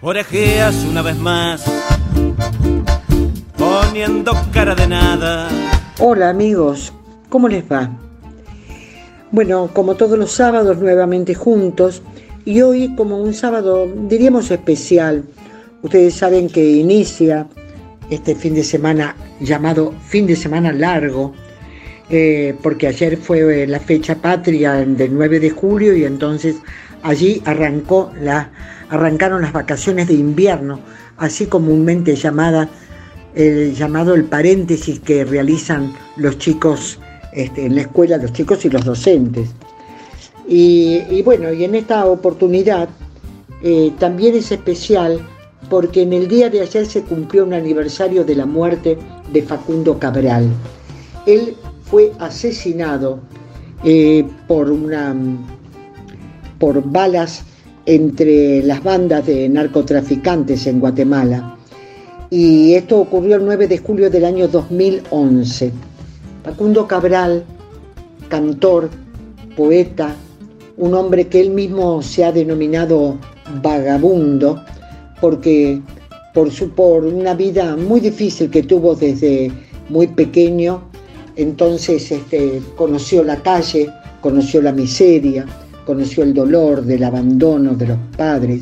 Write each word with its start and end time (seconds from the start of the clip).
orejeas 0.00 0.84
una 0.84 1.02
vez 1.02 1.16
más, 1.16 1.64
poniendo 3.56 4.32
cara 4.52 4.74
de 4.74 4.86
nada. 4.86 5.48
Hola 5.98 6.28
amigos, 6.28 6.92
¿cómo 7.28 7.48
les 7.48 7.64
va? 7.64 7.90
Bueno, 9.32 9.70
como 9.72 9.94
todos 9.94 10.18
los 10.18 10.32
sábados 10.32 10.78
nuevamente 10.78 11.34
juntos 11.34 12.02
y 12.44 12.60
hoy 12.60 12.94
como 12.94 13.18
un 13.18 13.34
sábado 13.34 13.86
diríamos 14.08 14.50
especial. 14.50 15.24
Ustedes 15.82 16.14
saben 16.14 16.48
que 16.48 16.64
inicia 16.64 17.46
este 18.10 18.34
fin 18.34 18.54
de 18.54 18.64
semana 18.64 19.16
llamado 19.40 19.94
fin 20.06 20.26
de 20.26 20.36
semana 20.36 20.72
largo, 20.72 21.32
eh, 22.10 22.54
porque 22.62 22.86
ayer 22.86 23.16
fue 23.16 23.66
la 23.66 23.80
fecha 23.80 24.16
patria 24.16 24.74
del 24.74 25.14
9 25.14 25.40
de 25.40 25.50
julio 25.50 25.96
y 25.96 26.04
entonces 26.04 26.56
allí 27.02 27.42
arrancó 27.44 28.12
la, 28.20 28.50
arrancaron 28.90 29.42
las 29.42 29.52
vacaciones 29.52 30.08
de 30.08 30.14
invierno, 30.14 30.80
así 31.16 31.46
comúnmente 31.46 32.14
llamada, 32.16 32.68
el 33.34 33.74
llamado 33.74 34.14
el 34.14 34.24
paréntesis 34.24 35.00
que 35.00 35.24
realizan 35.24 35.92
los 36.16 36.38
chicos 36.38 36.98
este, 37.32 37.66
en 37.66 37.74
la 37.74 37.82
escuela, 37.82 38.16
los 38.16 38.32
chicos 38.32 38.64
y 38.64 38.70
los 38.70 38.84
docentes. 38.84 39.50
Y, 40.48 41.22
bueno, 41.22 41.52
y 41.52 41.64
en 41.64 41.74
esta 41.74 42.06
oportunidad 42.06 42.88
eh, 43.62 43.92
también 43.98 44.36
es 44.36 44.52
especial 44.52 45.20
porque 45.68 46.02
en 46.02 46.12
el 46.12 46.28
día 46.28 46.48
de 46.48 46.60
ayer 46.60 46.86
se 46.86 47.02
cumplió 47.02 47.44
un 47.44 47.52
aniversario 47.52 48.24
de 48.24 48.36
la 48.36 48.46
muerte 48.46 48.96
de 49.32 49.42
Facundo 49.42 49.98
Cabral. 49.98 50.48
Él 51.26 51.56
fue 51.90 52.12
asesinado 52.20 53.18
eh, 53.84 54.24
por, 54.46 54.70
una, 54.70 55.14
por 56.58 56.82
balas 56.90 57.44
entre 57.86 58.62
las 58.64 58.82
bandas 58.82 59.24
de 59.26 59.48
narcotraficantes 59.48 60.66
en 60.66 60.80
Guatemala. 60.80 61.56
Y 62.28 62.74
esto 62.74 62.98
ocurrió 62.98 63.36
el 63.36 63.44
9 63.44 63.68
de 63.68 63.78
julio 63.78 64.10
del 64.10 64.24
año 64.24 64.48
2011. 64.48 65.72
Facundo 66.42 66.86
Cabral, 66.88 67.44
cantor, 68.28 68.90
poeta, 69.56 70.14
un 70.76 70.94
hombre 70.94 71.28
que 71.28 71.40
él 71.40 71.50
mismo 71.50 72.02
se 72.02 72.24
ha 72.24 72.32
denominado 72.32 73.16
vagabundo, 73.62 74.62
porque 75.20 75.80
por, 76.34 76.50
su, 76.50 76.70
por 76.70 77.04
una 77.04 77.34
vida 77.34 77.76
muy 77.76 78.00
difícil 78.00 78.50
que 78.50 78.64
tuvo 78.64 78.94
desde 78.96 79.50
muy 79.88 80.08
pequeño, 80.08 80.82
entonces 81.36 82.10
este, 82.10 82.60
conoció 82.76 83.22
la 83.22 83.36
calle, 83.36 83.88
conoció 84.20 84.60
la 84.60 84.72
miseria, 84.72 85.46
conoció 85.86 86.24
el 86.24 86.34
dolor 86.34 86.84
del 86.84 87.04
abandono 87.04 87.74
de 87.74 87.86
los 87.86 87.98
padres, 88.16 88.60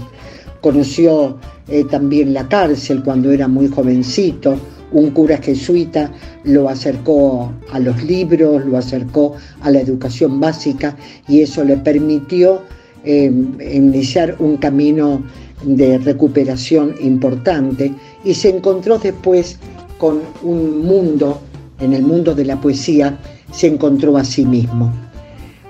conoció 0.60 1.38
eh, 1.68 1.84
también 1.90 2.34
la 2.34 2.46
cárcel 2.46 3.02
cuando 3.02 3.32
era 3.32 3.48
muy 3.48 3.68
jovencito, 3.68 4.56
un 4.92 5.10
cura 5.10 5.38
jesuita 5.38 6.12
lo 6.44 6.68
acercó 6.68 7.52
a 7.72 7.80
los 7.80 8.02
libros, 8.04 8.64
lo 8.64 8.76
acercó 8.76 9.34
a 9.62 9.70
la 9.70 9.80
educación 9.80 10.38
básica 10.38 10.96
y 11.26 11.40
eso 11.40 11.64
le 11.64 11.78
permitió 11.78 12.62
eh, 13.04 13.32
iniciar 13.72 14.36
un 14.38 14.58
camino 14.58 15.22
de 15.64 15.98
recuperación 15.98 16.94
importante 17.00 17.92
y 18.24 18.34
se 18.34 18.50
encontró 18.50 18.98
después 18.98 19.58
con 19.98 20.20
un 20.42 20.84
mundo, 20.84 21.40
en 21.80 21.94
el 21.94 22.02
mundo 22.02 22.34
de 22.34 22.44
la 22.44 22.60
poesía, 22.60 23.18
se 23.52 23.66
encontró 23.68 24.16
a 24.16 24.24
sí 24.24 24.44
mismo. 24.44 24.92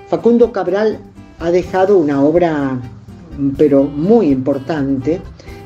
Facundo 0.07 0.51
Cabral 0.51 0.99
ha 1.39 1.51
dejado 1.51 1.97
una 1.97 2.21
obra 2.21 2.79
pero 3.57 3.83
muy 3.83 4.27
importante 4.27 5.19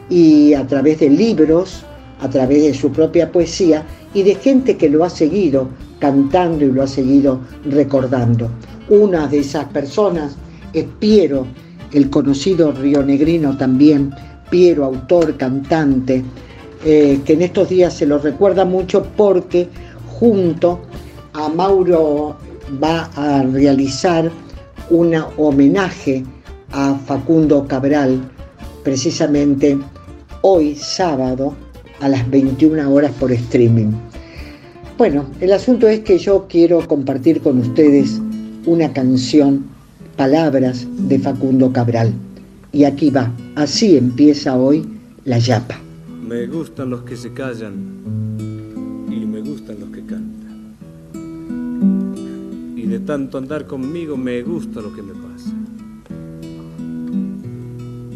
y 0.09 0.53
a 0.53 0.65
través 0.65 0.99
de 0.99 1.09
libros, 1.09 1.83
a 2.19 2.29
través 2.29 2.63
de 2.63 2.73
su 2.73 2.91
propia 2.91 3.31
poesía 3.31 3.85
y 4.13 4.23
de 4.23 4.35
gente 4.35 4.75
que 4.75 4.89
lo 4.89 5.03
ha 5.03 5.09
seguido 5.09 5.69
cantando 5.99 6.65
y 6.65 6.71
lo 6.71 6.83
ha 6.83 6.87
seguido 6.87 7.39
recordando. 7.65 8.49
Una 8.89 9.27
de 9.27 9.39
esas 9.39 9.65
personas 9.65 10.35
es 10.73 10.85
Piero, 10.99 11.45
el 11.91 12.09
conocido 12.09 12.71
rionegrino 12.71 13.55
también, 13.57 14.13
Piero, 14.49 14.85
autor, 14.85 15.37
cantante, 15.37 16.23
eh, 16.83 17.19
que 17.23 17.33
en 17.33 17.41
estos 17.43 17.69
días 17.69 17.93
se 17.93 18.07
lo 18.07 18.17
recuerda 18.17 18.65
mucho 18.65 19.05
porque 19.15 19.67
junto 20.07 20.79
a 21.33 21.49
Mauro 21.49 22.35
va 22.81 23.09
a 23.15 23.43
realizar 23.43 24.31
un 24.89 25.15
homenaje 25.37 26.23
a 26.71 26.95
Facundo 27.05 27.67
Cabral, 27.67 28.19
precisamente 28.83 29.77
hoy 30.41 30.75
sábado 30.75 31.55
a 31.99 32.09
las 32.09 32.29
21 32.29 32.91
horas 32.91 33.11
por 33.19 33.31
streaming. 33.31 33.91
Bueno, 34.97 35.25
el 35.39 35.53
asunto 35.53 35.87
es 35.87 36.01
que 36.01 36.17
yo 36.17 36.47
quiero 36.49 36.85
compartir 36.87 37.41
con 37.41 37.59
ustedes 37.59 38.21
una 38.65 38.91
canción, 38.91 39.65
palabras 40.17 40.85
de 41.07 41.19
Facundo 41.19 41.71
Cabral. 41.71 42.13
Y 42.71 42.83
aquí 42.83 43.09
va, 43.09 43.31
así 43.55 43.97
empieza 43.97 44.57
hoy 44.57 44.87
la 45.25 45.39
yapa. 45.39 45.79
Me 46.27 46.45
gustan 46.47 46.89
los 46.89 47.01
que 47.01 47.15
se 47.15 47.31
callan 47.33 48.28
tanto 52.99 53.37
andar 53.37 53.65
conmigo 53.65 54.17
me 54.17 54.41
gusta 54.41 54.81
lo 54.81 54.93
que 54.93 55.01
me 55.01 55.13
pasa. 55.13 55.53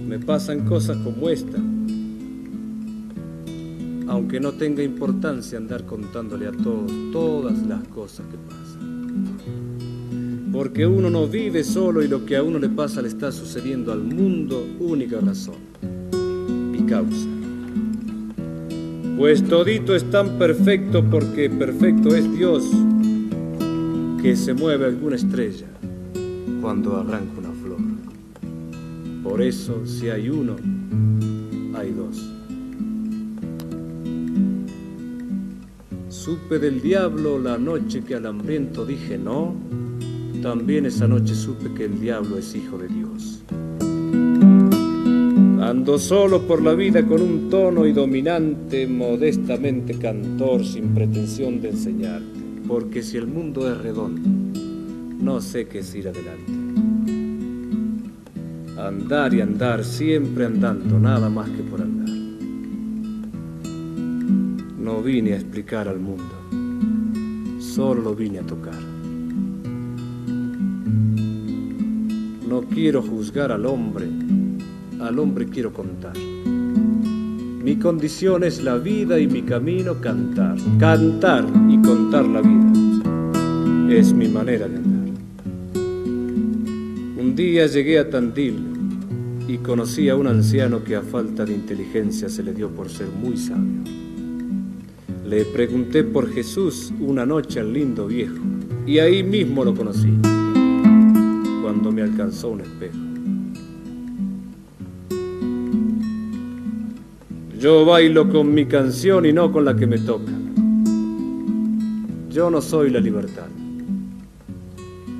Me 0.08 0.20
pasan 0.20 0.66
cosas 0.66 0.98
como 0.98 1.30
esta 1.30 1.60
aunque 4.14 4.40
no 4.40 4.52
tenga 4.52 4.84
importancia 4.84 5.58
andar 5.58 5.86
contándole 5.88 6.46
a 6.46 6.52
todos 6.52 6.92
todas 7.12 7.66
las 7.66 7.88
cosas 7.88 8.28
que 8.28 8.38
pasan. 8.38 9.26
Porque 10.52 10.86
uno 10.86 11.10
no 11.10 11.26
vive 11.26 11.64
solo 11.64 12.04
y 12.04 12.08
lo 12.08 12.24
que 12.24 12.38
a 12.38 12.44
uno 12.44 12.60
le 12.60 12.70
pasa 12.70 13.02
le 13.02 13.08
está 13.08 13.32
sucediendo 13.32 13.92
al 13.92 14.04
mundo, 14.04 14.64
única 14.80 15.20
razón 15.20 15.56
y 16.78 16.84
causa. 16.84 17.28
Pues 19.18 19.44
todito 19.44 19.96
es 19.96 20.08
tan 20.12 20.38
perfecto 20.38 21.04
porque 21.10 21.50
perfecto 21.50 22.14
es 22.16 22.32
Dios 22.38 22.66
que 24.24 24.38
se 24.38 24.54
mueve 24.54 24.86
alguna 24.86 25.18
estrella 25.18 25.68
cuando 26.62 26.96
arranca 26.96 27.40
una 27.40 27.52
flor. 27.52 27.82
Por 29.22 29.42
eso 29.42 29.86
si 29.86 30.10
hay 30.10 30.30
uno, 30.30 30.56
hay 31.76 31.92
dos. 31.92 32.26
Supe 36.08 36.58
del 36.58 36.82
diablo 36.82 37.38
la 37.38 37.58
noche 37.58 38.02
que 38.02 38.16
al 38.16 38.26
hambriento 38.26 38.86
dije 38.86 39.18
no, 39.18 39.56
también 40.42 40.86
esa 40.86 41.06
noche 41.06 41.36
supe 41.36 41.74
que 41.74 41.84
el 41.84 42.00
diablo 42.00 42.38
es 42.38 42.56
hijo 42.56 42.78
de 42.78 42.88
Dios. 42.88 43.44
Ando 45.62 46.00
solo 46.00 46.48
por 46.48 46.62
la 46.62 46.76
vida 46.76 47.06
con 47.06 47.22
un 47.22 47.50
tono 47.50 47.86
y 47.86 47.92
dominante, 47.92 48.88
modestamente 48.88 49.96
cantor, 49.96 50.64
sin 50.64 50.94
pretensión 50.94 51.60
de 51.60 51.72
enseñarte, 51.72 52.43
porque 52.74 53.04
si 53.04 53.18
el 53.18 53.28
mundo 53.28 53.72
es 53.72 53.78
redondo, 53.78 54.28
no 55.22 55.42
sé 55.42 55.68
qué 55.68 55.78
es 55.78 55.94
ir 55.94 56.08
adelante. 56.08 56.52
Andar 58.82 59.32
y 59.36 59.42
andar, 59.42 59.86
siempre 59.86 60.48
andando, 60.48 60.98
nada 60.98 61.30
más 61.30 61.48
que 61.52 61.62
por 61.62 61.84
andar. 61.84 62.10
No 64.80 65.04
vine 65.04 65.34
a 65.34 65.36
explicar 65.36 65.88
al 65.88 66.00
mundo, 66.00 67.62
solo 67.62 68.02
lo 68.02 68.16
vine 68.16 68.40
a 68.40 68.42
tocar. 68.42 68.82
No 72.50 72.64
quiero 72.74 73.04
juzgar 73.04 73.52
al 73.52 73.68
hombre, 73.68 74.08
al 75.00 75.20
hombre 75.20 75.46
quiero 75.46 75.72
contar. 75.72 76.18
Mi 77.64 77.76
condición 77.76 78.44
es 78.44 78.64
la 78.64 78.78
vida 78.78 79.20
y 79.20 79.28
mi 79.28 79.44
camino 79.44 80.02
cantar. 80.02 80.58
Cantar 80.80 81.46
contar 81.84 82.26
la 82.26 82.42
vida 82.42 82.74
es 83.90 84.14
mi 84.14 84.28
manera 84.28 84.68
de 84.68 84.78
andar. 84.78 85.14
Un 87.18 87.34
día 87.36 87.68
llegué 87.68 88.00
a 88.00 88.10
Tandil 88.10 88.56
y 89.48 89.58
conocí 89.58 90.10
a 90.10 90.16
un 90.16 90.28
anciano 90.28 90.84
que 90.84 90.96
a 90.96 91.02
falta 91.02 91.46
de 91.46 91.54
inteligencia 91.54 92.30
se 92.30 92.42
le 92.42 92.54
dio 92.54 92.70
por 92.70 92.90
ser 92.90 93.08
muy 93.08 93.38
sabio. 93.38 93.84
Le 95.26 95.46
pregunté 95.46 96.04
por 96.04 96.32
Jesús 96.32 96.94
una 97.00 97.26
noche 97.26 97.60
al 97.60 97.74
lindo 97.74 98.08
viejo 98.08 98.42
y 98.86 99.00
ahí 99.00 99.24
mismo 99.24 99.64
lo 99.64 99.74
conocí, 99.76 100.12
cuando 101.62 101.92
me 101.92 102.02
alcanzó 102.02 102.50
un 102.50 102.62
espejo. 102.62 102.98
Yo 107.60 107.86
bailo 107.86 108.30
con 108.30 108.54
mi 108.54 108.66
canción 108.66 109.26
y 109.26 109.32
no 109.32 109.52
con 109.52 109.64
la 109.64 109.76
que 109.76 109.88
me 109.88 109.98
toca. 109.98 110.43
Yo 112.34 112.50
no 112.50 112.62
soy 112.62 112.90
la 112.90 113.00
libertad, 113.00 113.46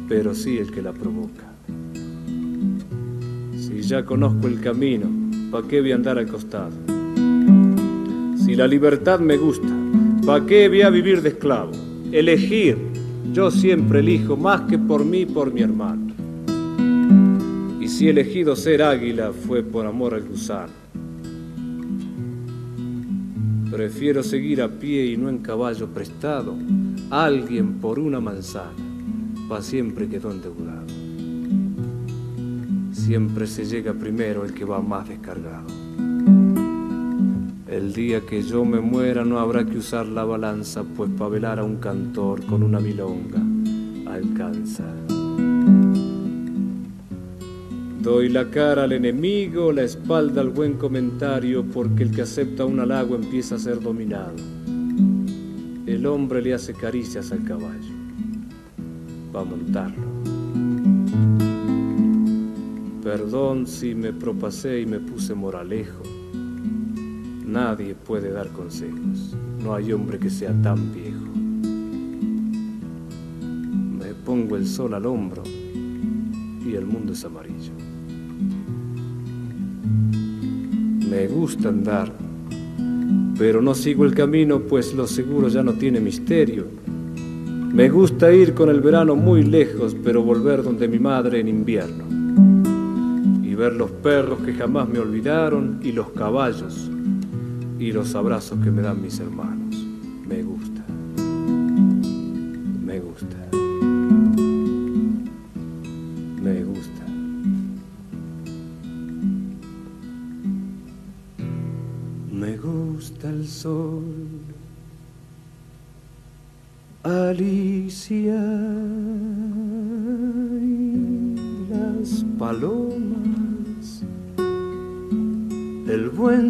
pero 0.10 0.34
sí 0.34 0.58
el 0.58 0.72
que 0.72 0.82
la 0.82 0.92
provoca. 0.92 1.44
Si 3.56 3.84
ya 3.84 4.04
conozco 4.04 4.48
el 4.48 4.60
camino, 4.60 5.06
¿pa' 5.52 5.62
qué 5.68 5.82
voy 5.82 5.92
a 5.92 5.96
andar 5.96 6.18
al 6.18 6.28
costado? 6.28 6.72
Si 8.44 8.56
la 8.56 8.66
libertad 8.66 9.20
me 9.20 9.38
gusta, 9.38 9.68
¿pa' 10.26 10.44
qué 10.48 10.68
voy 10.68 10.82
a 10.82 10.90
vivir 10.90 11.22
de 11.22 11.30
esclavo? 11.30 11.74
Elegir, 12.12 12.80
yo 13.32 13.52
siempre 13.52 14.00
elijo 14.00 14.36
más 14.36 14.62
que 14.62 14.80
por 14.80 15.06
mí, 15.06 15.28
por 15.28 15.54
mi 15.54 15.62
hermano. 15.62 16.12
Y 17.80 17.90
si 17.90 18.08
he 18.08 18.10
elegido 18.10 18.56
ser 18.56 18.82
águila 18.82 19.32
fue 19.32 19.62
por 19.62 19.86
amor 19.86 20.16
al 20.16 20.24
gusano. 20.24 20.74
Prefiero 23.70 24.24
seguir 24.24 24.64
a 24.64 24.68
pie 24.68 25.06
y 25.06 25.18
no 25.18 25.30
en 25.30 25.40
caballo 25.40 25.88
prestado, 25.88 26.56
alguien 27.10 27.76
por 27.76 28.00
una 28.00 28.20
manzana, 28.20 28.72
pa' 29.50 29.62
siempre 29.62 30.08
quedó 30.08 30.32
endeudado. 30.32 30.88
Siempre 32.92 33.48
se 33.48 33.66
llega 33.66 33.94
primero 33.94 34.46
el 34.46 34.54
que 34.54 34.66
va 34.66 34.82
más 34.82 35.10
descargado. 35.10 35.68
El 37.68 37.94
día 37.94 38.22
que 38.22 38.44
yo 38.44 38.64
me 38.66 38.80
muera 38.80 39.26
no 39.26 39.40
habrá 39.40 39.66
que 39.66 39.78
usar 39.78 40.06
la 40.06 40.24
balanza, 40.24 40.84
pues 40.84 41.10
pa' 41.18 41.28
velar 41.28 41.60
a 41.60 41.64
un 41.64 41.78
cantor 41.78 42.46
con 42.46 42.64
una 42.64 42.80
milonga 42.80 43.42
alcanza. 44.14 44.84
Doy 48.02 48.30
la 48.30 48.50
cara 48.50 48.84
al 48.84 48.92
enemigo, 48.92 49.72
la 49.72 49.84
espalda 49.84 50.42
al 50.42 50.50
buen 50.50 50.74
comentario, 50.74 51.64
porque 51.64 52.04
el 52.04 52.12
que 52.12 52.24
acepta 52.24 52.66
un 52.66 52.80
halago 52.80 53.16
empieza 53.16 53.56
a 53.56 53.60
ser 53.60 53.80
dominado. 53.80 54.36
El 56.04 56.08
hombre 56.08 56.42
le 56.42 56.54
hace 56.54 56.74
caricias 56.74 57.32
al 57.32 57.46
caballo 57.46 57.94
para 59.32 59.46
montarlo. 59.46 60.04
Perdón 63.02 63.66
si 63.66 63.96
me 63.96 64.12
propasé 64.12 64.82
y 64.82 64.86
me 64.86 65.00
puse 65.00 65.34
moralejo. 65.34 66.04
Nadie 67.46 67.96
puede 67.96 68.34
dar 68.34 68.50
consejos, 68.50 69.34
no 69.64 69.76
hay 69.76 69.94
hombre 69.94 70.20
que 70.20 70.30
sea 70.30 70.52
tan 70.62 70.94
viejo. 70.94 71.24
Me 73.98 74.14
pongo 74.26 74.58
el 74.58 74.68
sol 74.68 74.96
al 74.96 75.06
hombro 75.06 75.44
y 75.46 76.76
el 76.76 76.86
mundo 76.86 77.14
es 77.14 77.24
amarillo. 77.24 77.72
Me 81.10 81.28
gusta 81.28 81.70
andar, 81.70 82.12
pero 83.38 83.62
no 83.62 83.74
sigo 83.74 84.06
el 84.06 84.14
camino, 84.14 84.60
pues 84.60 84.94
lo 84.94 85.08
seguro 85.08 85.48
ya 85.48 85.64
no 85.64 85.74
tiene 85.74 86.00
misterio. 86.00 86.66
Me 87.74 87.90
gusta 87.90 88.32
ir 88.32 88.54
con 88.54 88.70
el 88.70 88.82
verano 88.82 89.16
muy 89.16 89.44
lejos, 89.44 89.96
pero 90.04 90.22
volver 90.22 90.62
donde 90.62 90.88
mi 90.88 91.00
madre 91.00 91.40
en 91.40 91.48
invierno. 91.48 92.04
Y 93.44 93.56
ver 93.56 93.74
los 93.74 93.90
perros 93.90 94.40
que 94.46 94.54
jamás 94.54 94.88
me 94.88 95.00
olvidaron 95.00 95.80
y 95.82 95.92
los 95.92 96.10
caballos 96.12 96.90
y 97.80 97.92
los 97.92 98.14
abrazos 98.16 98.60
que 98.64 98.70
me 98.72 98.82
dan 98.82 99.02
mis 99.02 99.20
hermanos. 99.20 99.63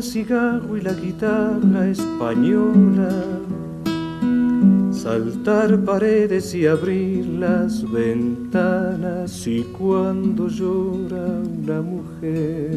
Cigarro 0.03 0.77
y 0.77 0.81
la 0.81 0.93
guitarra 0.93 1.87
española, 1.87 3.09
saltar 4.91 5.79
paredes 5.85 6.53
y 6.53 6.67
abrir 6.67 7.25
las 7.25 7.89
ventanas 7.89 9.47
y 9.47 9.63
cuando 9.63 10.49
llora 10.49 11.25
una 11.61 11.81
mujer. 11.81 12.69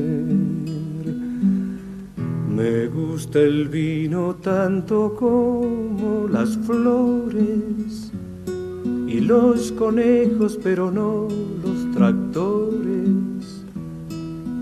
Me 2.49 2.87
gusta 2.87 3.41
el 3.41 3.69
vino 3.69 4.37
tanto 4.37 5.15
como 5.19 6.29
las 6.29 6.57
flores 6.59 8.13
y 9.09 9.21
los 9.21 9.73
conejos, 9.73 10.59
pero 10.63 10.91
no 10.93 11.27
los 11.65 11.93
tractores, 11.93 13.65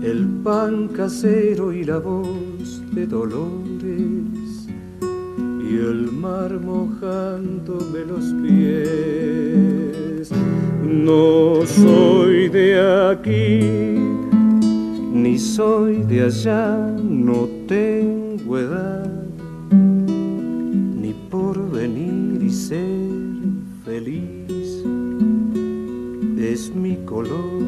el 0.01 0.27
pan 0.43 0.89
casero 0.89 1.71
y 1.71 1.83
la 1.83 1.99
voz 1.99 2.54
de 2.95 3.05
dolores 3.05 4.67
y 5.69 5.75
el 5.75 6.09
mar 6.13 6.57
mojándome 6.59 8.05
los 8.07 8.33
pies. 8.41 10.31
No 10.81 11.65
soy 11.65 12.47
de 12.47 12.79
aquí 13.09 13.59
ni 15.13 15.37
soy 15.37 16.03
de 16.03 16.23
allá, 16.23 16.77
no 17.03 17.49
tengo 17.67 18.59
edad, 18.59 19.11
ni 19.71 21.13
por 21.29 21.69
venir 21.71 22.41
y 22.43 22.49
ser 22.49 22.79
feliz. 23.83 24.85
Es 26.37 26.73
mi 26.73 26.95
color 27.05 27.61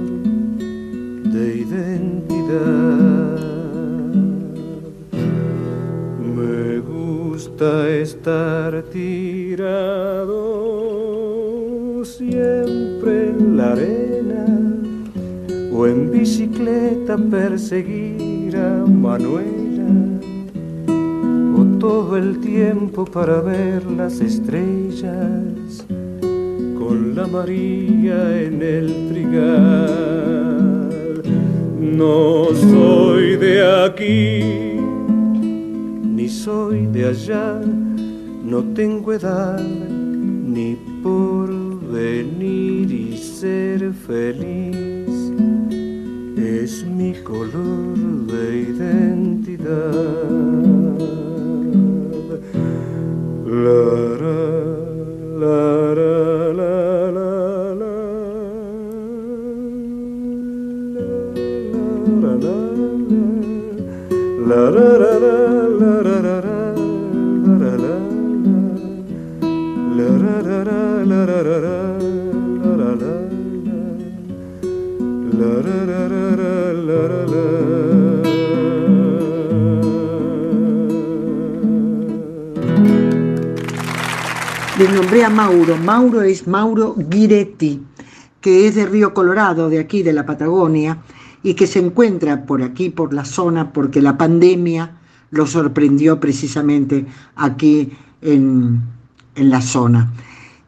de 1.34 1.58
identidad. 1.58 3.57
Estar 7.66 8.84
tirado 8.84 10.36
siempre 12.06 13.30
en 13.30 13.58
la 13.58 13.72
arena 13.72 14.46
o 15.74 15.88
en 15.88 16.12
bicicleta 16.12 17.18
perseguir 17.18 18.56
a 18.58 18.86
Manuela, 18.86 19.90
o 21.58 21.66
todo 21.80 22.16
el 22.18 22.40
tiempo 22.40 23.06
para 23.06 23.42
ver 23.42 23.84
las 23.86 24.20
estrellas 24.20 25.84
con 26.78 27.16
la 27.16 27.26
María 27.26 28.40
en 28.40 28.62
el 28.62 29.10
trigal. 29.10 30.92
No 31.82 32.50
soy 32.54 33.36
de 33.38 33.84
aquí, 33.86 34.68
soy 36.48 36.86
de 36.88 37.10
allá, 37.10 37.57
no 38.48 38.64
tengo 38.74 39.12
edad 39.12 39.62
ni 39.62 40.78
por 41.04 41.50
venir 41.92 42.90
y 42.90 43.18
ser 43.18 43.92
feliz 43.92 45.34
es 46.38 46.86
mi 46.86 47.14
color 47.24 47.98
de 48.28 48.44
identidad. 48.72 49.68
La, 53.46 54.17
Mauro. 85.88 86.22
Es 86.22 86.46
Mauro 86.48 86.98
Giretti, 87.10 87.82
que 88.42 88.68
es 88.68 88.76
de 88.76 88.86
Río 88.86 89.14
Colorado, 89.14 89.70
de 89.70 89.80
aquí, 89.80 90.04
de 90.04 90.12
la 90.12 90.26
Patagonia, 90.26 90.98
y 91.44 91.54
que 91.54 91.66
se 91.66 91.80
encuentra 91.80 92.46
por 92.46 92.62
aquí, 92.62 92.90
por 92.90 93.14
la 93.14 93.24
zona, 93.24 93.72
porque 93.72 94.02
la 94.02 94.18
pandemia 94.18 94.98
lo 95.32 95.48
sorprendió 95.48 96.20
precisamente 96.20 97.06
aquí 97.38 97.90
en, 98.22 98.82
en 99.36 99.50
la 99.50 99.62
zona. 99.62 100.12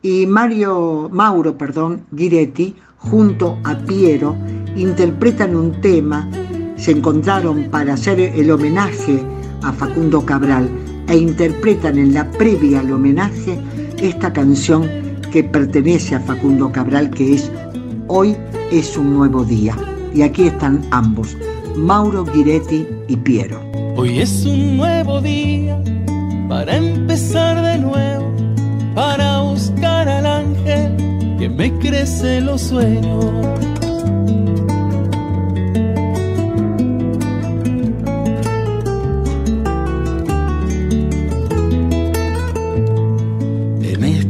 Y 0.01 0.25
Mario, 0.25 1.09
Mauro 1.11 1.57
perdón, 1.57 2.05
Giretti, 2.15 2.73
junto 2.95 3.59
a 3.65 3.77
Piero, 3.77 4.37
interpretan 4.77 5.53
un 5.53 5.81
tema, 5.81 6.29
se 6.77 6.91
encontraron 6.91 7.65
para 7.69 7.95
hacer 7.95 8.21
el 8.21 8.49
homenaje 8.49 9.21
a 9.63 9.73
Facundo 9.73 10.25
Cabral 10.25 10.69
e 11.09 11.17
interpretan 11.17 11.97
en 11.97 12.13
la 12.13 12.31
previa 12.31 12.79
al 12.79 12.93
homenaje 12.93 13.59
esta 13.97 14.31
canción 14.31 15.08
que 15.31 15.43
pertenece 15.43 16.15
a 16.15 16.19
Facundo 16.19 16.71
Cabral, 16.71 17.09
que 17.09 17.35
es 17.35 17.51
Hoy 18.07 18.35
es 18.71 18.97
un 18.97 19.13
nuevo 19.13 19.43
día. 19.43 19.75
Y 20.13 20.23
aquí 20.23 20.47
están 20.47 20.81
ambos, 20.91 21.37
Mauro 21.75 22.25
Giretti 22.25 22.87
y 23.07 23.15
Piero. 23.15 23.61
Hoy 23.95 24.19
es 24.19 24.45
un 24.45 24.77
nuevo 24.77 25.21
día 25.21 25.79
para 26.47 26.75
empezar 26.75 27.61
de 27.61 27.77
nuevo, 27.77 28.33
para 28.95 29.41
buscar 29.41 30.09
al 30.09 30.25
ángel 30.25 30.95
que 31.37 31.47
me 31.47 31.71
crece 31.77 32.41
los 32.41 32.61
sueños. 32.61 33.78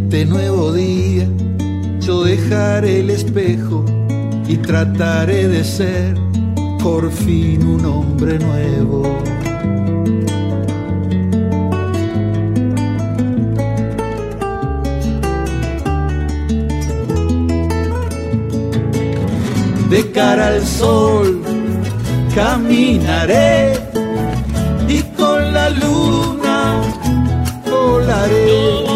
Este 0.10 0.26
nuevo 0.26 0.74
día 0.74 1.28
yo 2.00 2.24
dejaré 2.24 3.02
el 3.02 3.12
espejo 3.12 3.86
y 4.48 4.58
trataré 4.58 5.48
de 5.48 5.64
ser 5.64 6.18
por 6.82 7.12
fin 7.12 7.64
un 7.64 7.86
hombre 7.86 8.40
nuevo. 8.40 9.04
De 19.92 20.12
cara 20.12 20.48
al 20.48 20.66
sol 20.66 21.44
caminaré 22.34 23.74
y 24.88 25.04
con 25.16 25.54
la 25.54 25.70
luna 25.70 26.82
volaré 27.70 28.89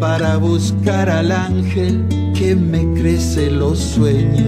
para 0.00 0.38
buscar 0.38 1.08
al 1.08 1.30
ángel 1.30 2.04
que 2.36 2.56
me 2.56 2.82
crece 3.00 3.48
los 3.48 3.78
sueños. 3.78 4.46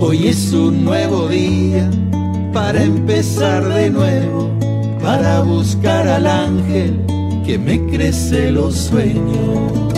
Hoy 0.00 0.28
es 0.28 0.52
un 0.52 0.84
nuevo 0.84 1.26
día 1.26 1.90
para 2.52 2.84
empezar 2.84 3.68
de 3.68 3.90
nuevo, 3.90 4.50
para 5.02 5.40
buscar 5.42 6.06
al 6.06 6.26
ángel 6.28 7.04
que 7.44 7.58
me 7.58 7.84
crece 7.86 8.52
los 8.52 8.76
sueños. 8.76 9.92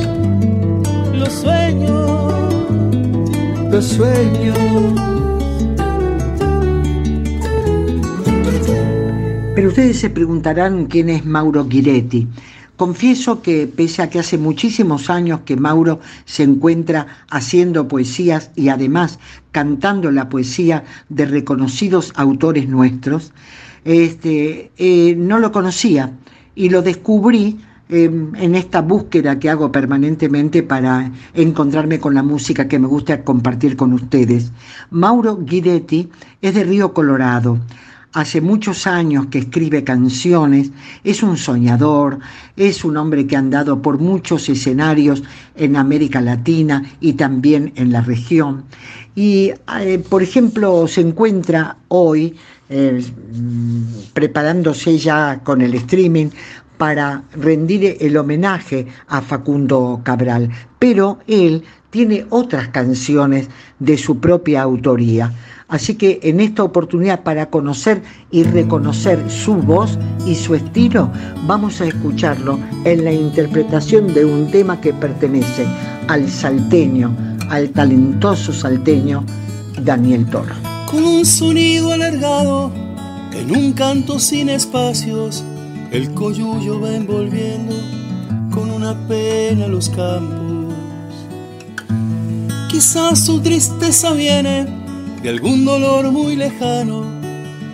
Los 1.13 1.33
sueños, 1.35 2.31
los 3.71 3.85
sueños. 3.85 4.59
Pero 9.55 9.69
ustedes 9.69 9.99
se 9.99 10.11
preguntarán 10.11 10.87
quién 10.87 11.09
es 11.09 11.25
Mauro 11.25 11.67
Giretti. 11.69 12.27
Confieso 12.77 13.43
que 13.43 13.67
pese 13.67 14.03
a 14.03 14.09
que 14.09 14.19
hace 14.19 14.39
muchísimos 14.39 15.11
años 15.11 15.41
que 15.45 15.57
Mauro 15.57 16.01
se 16.25 16.45
encuentra 16.45 17.07
haciendo 17.29 17.87
poesías 17.87 18.51
y 18.57 18.71
además 18.71 19.19
cantando 19.53 20.11
la 20.11 20.31
poesía 20.31 20.85
de 21.11 21.27
reconocidos 21.27 22.13
autores 22.17 22.69
nuestros, 22.69 23.33
este, 23.85 24.71
eh, 24.79 25.15
no 25.17 25.39
lo 25.39 25.53
conocía 25.53 26.13
y 26.55 26.71
lo 26.71 26.81
descubrí 26.81 27.59
eh, 27.93 28.05
en 28.05 28.55
esta 28.55 28.83
búsqueda 28.83 29.41
que 29.41 29.51
hago 29.51 29.73
permanentemente 29.73 30.63
para 30.63 31.11
encontrarme 31.35 31.99
con 31.99 32.15
la 32.15 32.23
música 32.23 32.69
que 32.69 32.79
me 32.79 32.87
gusta 32.87 33.25
compartir 33.25 33.77
con 33.77 33.93
ustedes. 33.93 34.53
Mauro 34.91 35.39
Guidetti 35.39 36.09
es 36.41 36.55
de 36.55 36.63
Río 36.63 36.95
Colorado. 36.95 37.59
Hace 38.13 38.41
muchos 38.41 38.87
años 38.87 39.27
que 39.27 39.39
escribe 39.39 39.83
canciones, 39.83 40.71
es 41.03 41.25
un 41.25 41.37
soñador, 41.37 42.21
es 42.57 42.85
un 42.85 42.97
hombre 42.97 43.27
que 43.27 43.35
ha 43.35 43.41
andado 43.41 43.83
por 43.83 43.99
muchos 43.99 44.49
escenarios 44.49 45.25
en 45.57 45.75
América 45.77 46.21
Latina 46.21 46.85
y 47.01 47.15
también 47.15 47.73
en 47.75 47.91
la 47.91 48.03
región. 48.03 48.67
Y, 49.17 49.53
eh, 49.81 49.99
por 50.09 50.23
ejemplo, 50.23 50.87
se 50.87 51.01
encuentra 51.01 51.77
hoy 51.89 52.37
eh, 52.73 53.05
preparándose 54.13 54.97
ya 54.97 55.41
con 55.43 55.61
el 55.61 55.75
streaming 55.75 56.29
para 56.81 57.25
rendir 57.35 57.99
el 58.01 58.17
homenaje 58.17 58.87
a 59.07 59.21
Facundo 59.21 60.01
Cabral, 60.03 60.49
pero 60.79 61.19
él 61.27 61.63
tiene 61.91 62.25
otras 62.31 62.69
canciones 62.69 63.51
de 63.79 63.99
su 63.99 64.19
propia 64.19 64.63
autoría. 64.63 65.31
Así 65.69 65.97
que 65.97 66.21
en 66.23 66.41
esta 66.41 66.65
oportunidad 66.65 67.23
para 67.23 67.51
conocer 67.51 68.01
y 68.31 68.45
reconocer 68.45 69.31
su 69.31 69.57
voz 69.57 69.99
y 70.25 70.35
su 70.35 70.55
estilo, 70.55 71.13
vamos 71.47 71.83
a 71.83 71.85
escucharlo 71.85 72.59
en 72.85 73.05
la 73.05 73.13
interpretación 73.13 74.15
de 74.15 74.25
un 74.25 74.51
tema 74.51 74.81
que 74.81 74.95
pertenece 74.95 75.67
al 76.09 76.31
salteño, 76.31 77.15
al 77.51 77.69
talentoso 77.73 78.55
salteño 78.55 79.27
Daniel 79.83 80.25
Toro. 80.31 80.55
Con 80.91 81.05
un 81.05 81.27
sonido 81.27 81.93
alargado, 81.93 82.73
en 83.35 83.55
un 83.55 83.75
canto 83.75 84.19
sin 84.19 84.49
espacios, 84.49 85.45
el 85.91 86.15
coyuyo 86.15 86.81
va 86.81 86.95
envolviendo 86.95 87.75
con 88.53 88.71
una 88.71 88.95
pena 89.09 89.67
los 89.67 89.89
campos. 89.91 90.75
Quizás 92.71 93.27
su 93.27 93.41
tristeza 93.41 94.13
viene 94.13 94.67
de 95.23 95.29
algún 95.29 95.65
dolor 95.65 96.13
muy 96.13 96.37
lejano 96.37 97.05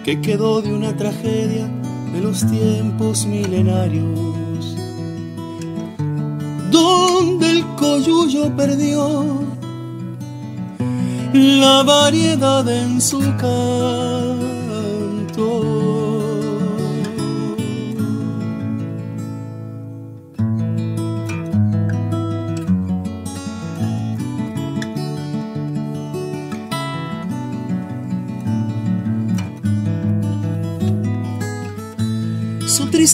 que 0.05 0.21
quedó 0.21 0.63
de 0.63 0.73
una 0.73 0.97
tragedia 0.97 1.69
de 2.13 2.21
los 2.21 2.47
tiempos 2.47 3.27
milenarios. 3.27 4.77
Donde 6.71 7.51
el 7.51 7.67
coyuyo 7.77 8.57
perdió 8.57 9.45
la 11.33 11.83
variedad 11.83 12.67
en 12.69 13.01
su 13.01 13.21
canto. 13.37 14.37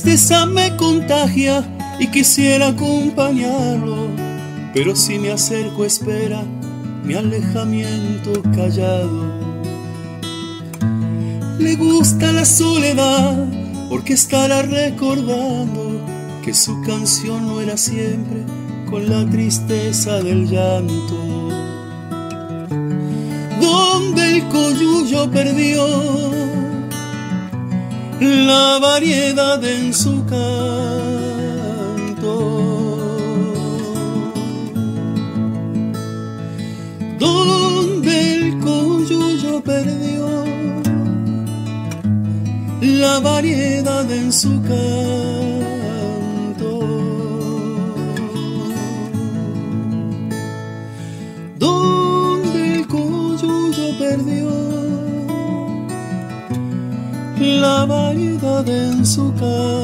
Tristeza 0.03 0.47
me 0.47 0.77
contagia 0.77 1.65
y 2.01 2.09
quisiera 2.09 2.69
acompañarlo, 2.69 4.09
pero 4.75 4.97
si 4.97 5.17
me 5.17 5.31
acerco 5.31 5.85
espera 5.85 6.43
mi 7.05 7.15
alejamiento 7.15 8.43
callado. 8.55 9.31
Le 11.61 11.77
gusta 11.77 12.33
la 12.33 12.45
soledad 12.45 13.47
porque 13.89 14.15
estará 14.15 14.63
recordando 14.63 16.05
que 16.45 16.53
su 16.53 16.83
canción 16.83 17.47
no 17.47 17.61
era 17.61 17.77
siempre 17.77 18.43
con 18.91 19.09
la 19.09 19.25
tristeza 19.31 20.21
del 20.21 20.49
llanto. 20.49 21.49
Donde 23.61 24.39
el 24.39 24.49
coyuyo 24.49 25.31
perdió 25.31 26.32
la 28.23 28.79
variedad 28.81 29.63
en 29.65 29.93
su 29.93 30.25
canto. 30.27 30.53
Donde 37.19 38.35
el 38.35 38.61
coyuyo 38.61 39.61
perdió 39.63 40.45
la 42.81 43.19
variedad 43.19 44.11
en 44.11 44.33
su 44.33 44.63
canto. 44.63 45.32
En 59.43 59.82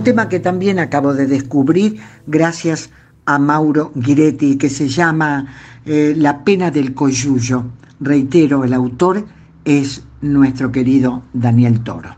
Un 0.00 0.04
tema 0.04 0.30
que 0.30 0.40
también 0.40 0.78
acabo 0.78 1.12
de 1.12 1.26
descubrir 1.26 2.00
gracias 2.26 2.88
a 3.26 3.38
Mauro 3.38 3.92
Giretti, 4.00 4.56
que 4.56 4.70
se 4.70 4.88
llama 4.88 5.46
eh, 5.84 6.14
La 6.16 6.42
pena 6.42 6.70
del 6.70 6.94
coyullo. 6.94 7.66
Reitero, 8.00 8.64
el 8.64 8.72
autor 8.72 9.26
es 9.62 10.02
nuestro 10.22 10.72
querido 10.72 11.24
Daniel 11.34 11.80
Toro. 11.84 12.16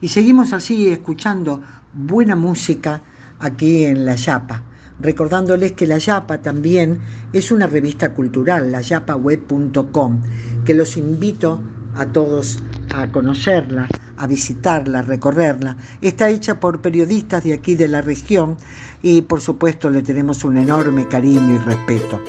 Y 0.00 0.08
seguimos 0.08 0.52
así 0.52 0.88
escuchando 0.88 1.62
buena 1.92 2.34
música 2.34 3.00
aquí 3.38 3.84
en 3.84 4.04
La 4.04 4.16
Yapa, 4.16 4.60
recordándoles 4.98 5.74
que 5.74 5.86
La 5.86 5.98
Yapa 5.98 6.38
también 6.38 6.98
es 7.32 7.52
una 7.52 7.68
revista 7.68 8.14
cultural, 8.14 8.72
layapaweb.com, 8.72 10.22
que 10.64 10.74
los 10.74 10.96
invito 10.96 11.62
a 11.94 12.04
todos 12.06 12.60
a 12.90 13.10
conocerla, 13.10 13.88
a 14.16 14.26
visitarla, 14.26 15.00
a 15.00 15.02
recorrerla. 15.02 15.76
Está 16.00 16.28
hecha 16.28 16.58
por 16.58 16.80
periodistas 16.80 17.44
de 17.44 17.54
aquí 17.54 17.74
de 17.74 17.88
la 17.88 18.02
región 18.02 18.56
y 19.02 19.22
por 19.22 19.40
supuesto 19.40 19.90
le 19.90 20.02
tenemos 20.02 20.44
un 20.44 20.56
enorme 20.56 21.06
cariño 21.08 21.54
y 21.54 21.58
respeto. 21.58 22.20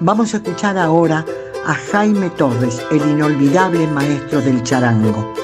Vamos 0.00 0.34
a 0.34 0.38
escuchar 0.38 0.78
ahora 0.78 1.24
a 1.66 1.74
Jaime 1.74 2.30
Torres, 2.30 2.82
el 2.90 3.02
inolvidable 3.08 3.86
maestro 3.86 4.40
del 4.40 4.62
charango. 4.62 5.34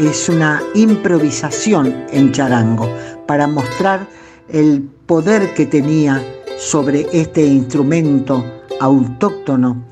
es 0.00 0.28
una 0.28 0.62
improvisación 0.74 2.04
en 2.12 2.32
charango 2.32 2.88
para 3.26 3.46
mostrar 3.46 4.06
el 4.48 4.82
poder 5.06 5.54
que 5.54 5.66
tenía 5.66 6.22
sobre 6.58 7.06
este 7.12 7.44
instrumento 7.44 8.44
autóctono 8.80 9.84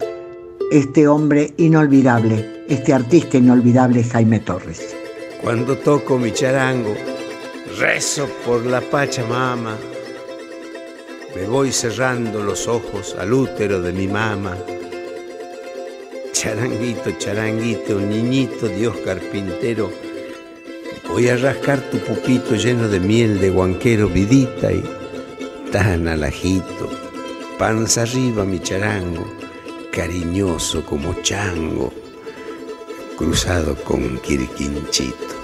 este 0.70 1.08
hombre 1.08 1.54
inolvidable, 1.56 2.57
este 2.68 2.92
artista 2.92 3.38
inolvidable 3.38 4.04
Jaime 4.04 4.40
Torres. 4.40 4.94
Cuando 5.40 5.78
toco 5.78 6.18
mi 6.18 6.32
charango, 6.32 6.94
rezo 7.78 8.28
por 8.44 8.66
la 8.66 8.82
Pachamama, 8.82 9.76
me 11.34 11.46
voy 11.46 11.72
cerrando 11.72 12.42
los 12.42 12.68
ojos 12.68 13.16
al 13.18 13.32
útero 13.32 13.80
de 13.80 13.92
mi 13.92 14.06
mamá. 14.06 14.56
Charanguito, 16.32 17.12
charanguito, 17.18 17.98
niñito 17.98 18.68
Dios 18.68 18.96
carpintero, 19.04 19.90
voy 21.08 21.28
a 21.28 21.36
rascar 21.38 21.80
tu 21.90 21.98
pupito 21.98 22.54
lleno 22.54 22.86
de 22.88 23.00
miel 23.00 23.40
de 23.40 23.48
guanquero, 23.48 24.08
vidita 24.08 24.70
y 24.72 24.84
tan 25.72 26.06
alajito, 26.06 26.90
panza 27.58 28.02
arriba 28.02 28.44
mi 28.44 28.60
charango, 28.60 29.26
cariñoso 29.90 30.84
como 30.84 31.14
chango 31.22 32.07
cruzado 33.18 33.74
con 33.82 34.16
Quirquinchito. 34.20 35.37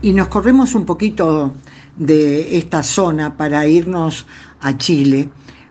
Y 0.00 0.12
nos 0.12 0.28
corremos 0.28 0.74
un 0.74 0.84
poquito 0.84 1.54
de 1.96 2.56
esta 2.58 2.82
zona 2.82 3.36
para 3.36 3.66
irnos 3.66 4.26
a 4.60 4.76
Chile, 4.76 5.28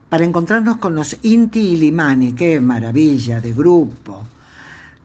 para 0.10 0.26
encontrarnos 0.26 0.78
con 0.78 0.96
los 0.96 1.18
Inti 1.24 1.60
y 1.60 1.78
Limani, 1.78 2.34
qué 2.34 2.60
maravilla 2.60 3.40
de 3.42 3.54
grupo. 3.54 4.26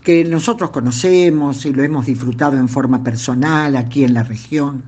que 0.02 0.24
nosotros 0.24 0.70
conocemos 0.70 1.64
y 1.64 1.72
lo 1.72 1.84
hemos 1.84 2.06
disfrutado 2.06 2.56
en 2.56 2.68
forma 2.68 3.04
personal 3.04 3.76
aquí 3.76 4.02
en 4.02 4.14
la 4.14 4.24
región, 4.24 4.82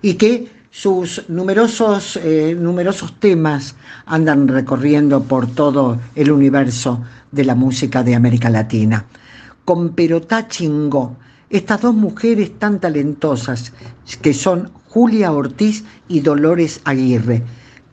y 0.00 0.14
que 0.14 0.48
sus 0.70 1.28
numerosos, 1.28 2.16
eh, 2.22 2.56
numerosos 2.58 3.18
temas 3.18 3.74
andan 4.06 4.48
recorriendo 4.48 5.24
por 5.24 5.48
todo 5.48 5.98
el 6.14 6.30
universo 6.30 7.02
de 7.30 7.44
la 7.44 7.54
música 7.54 8.02
de 8.02 8.14
América 8.14 8.48
Latina. 8.48 9.04
Con 9.64 9.94
Perotá 9.94 10.48
Chingó, 10.48 11.16
estas 11.52 11.82
dos 11.82 11.94
mujeres 11.94 12.58
tan 12.58 12.80
talentosas 12.80 13.74
que 14.22 14.32
son 14.32 14.72
Julia 14.88 15.32
Ortiz 15.32 15.84
y 16.08 16.20
Dolores 16.20 16.80
Aguirre, 16.84 17.42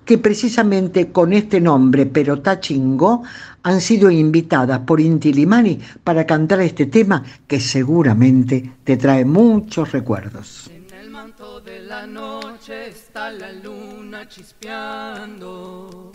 que 0.05 0.17
precisamente 0.17 1.11
con 1.11 1.33
este 1.33 1.59
nombre, 1.59 2.05
Perotá 2.05 2.61
Chingó, 2.61 3.23
han 3.61 3.81
sido 3.81 4.09
invitadas 4.09 4.79
por 4.79 5.01
Inti 5.01 5.33
Limani 5.33 5.77
para 6.05 6.25
cantar 6.25 6.61
este 6.61 6.85
tema 6.85 7.21
que 7.47 7.59
seguramente 7.59 8.71
te 8.85 8.95
trae 8.95 9.25
muchos 9.25 9.91
recuerdos. 9.91 10.71
En 10.73 10.87
el 10.97 11.09
manto 11.09 11.59
de 11.59 11.81
la 11.81 12.07
noche 12.07 12.87
está 12.87 13.29
la 13.29 13.51
luna 13.51 14.27
chispeando. 14.29 16.11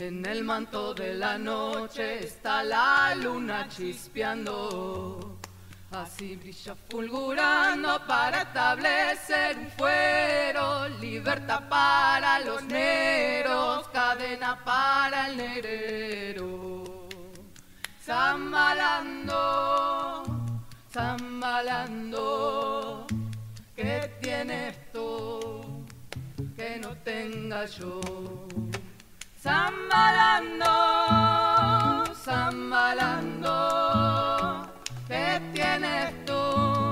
En 0.00 0.24
el 0.26 0.44
manto 0.44 0.94
de 0.94 1.14
la 1.14 1.36
noche 1.36 2.20
está 2.20 2.62
la 2.62 3.16
luna 3.16 3.66
chispeando. 3.68 5.40
Así 5.90 6.36
brilla 6.36 6.76
fulgurando 6.88 8.00
para 8.06 8.42
establecer 8.42 9.58
un 9.58 9.68
fuero, 9.72 10.88
libertad 11.00 11.68
para 11.68 12.38
los 12.38 12.62
negros, 12.62 13.88
cadena 13.88 14.64
para 14.64 15.30
el 15.30 15.36
negrero. 15.36 17.08
Zambalando, 18.00 19.34
zambalando, 20.92 22.24
¿qué 23.74 24.16
tienes 24.22 24.76
tú 24.92 25.84
que 26.54 26.78
no 26.78 26.96
tenga 26.98 27.64
yo? 27.66 28.00
Zambalando, 29.48 30.74
zambalando, 32.22 33.54
¿qué 35.08 35.40
tienes 35.54 36.12
tú 36.26 36.87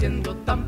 siendo 0.00 0.34
tan 0.46 0.64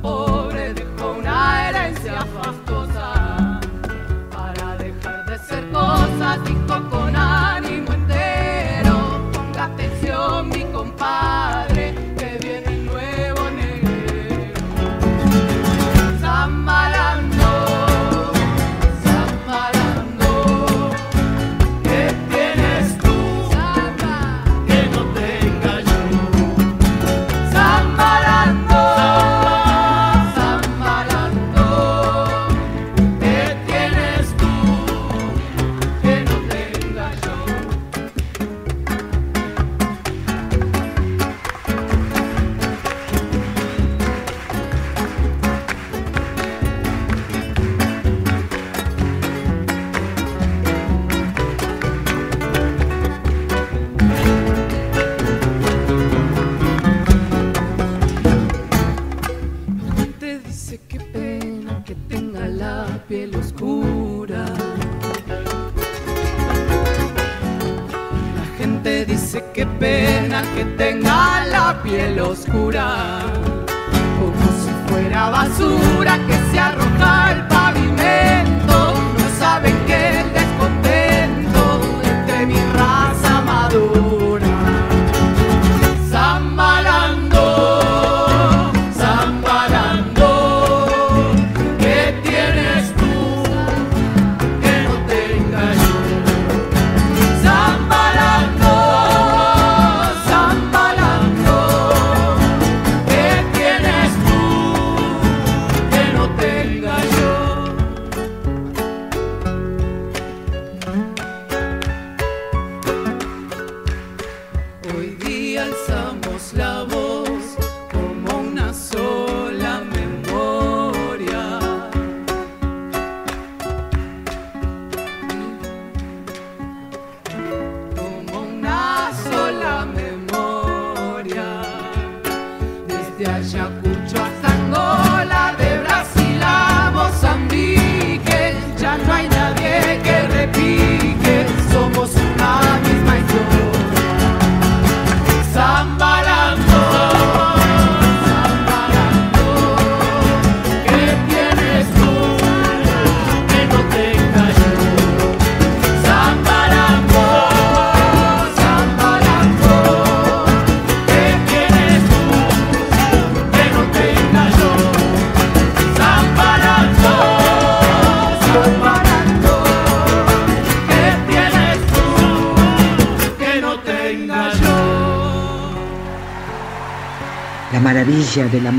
Día 115.32 115.64
alzamos 115.64 116.52
la 116.52 116.82
voz 116.82 116.91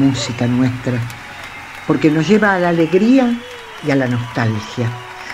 música 0.03 0.47
nuestra, 0.47 0.99
porque 1.87 2.11
nos 2.11 2.27
lleva 2.27 2.55
a 2.55 2.59
la 2.59 2.69
alegría 2.69 3.39
y 3.85 3.91
a 3.91 3.95
la 3.95 4.07
nostalgia, 4.07 4.89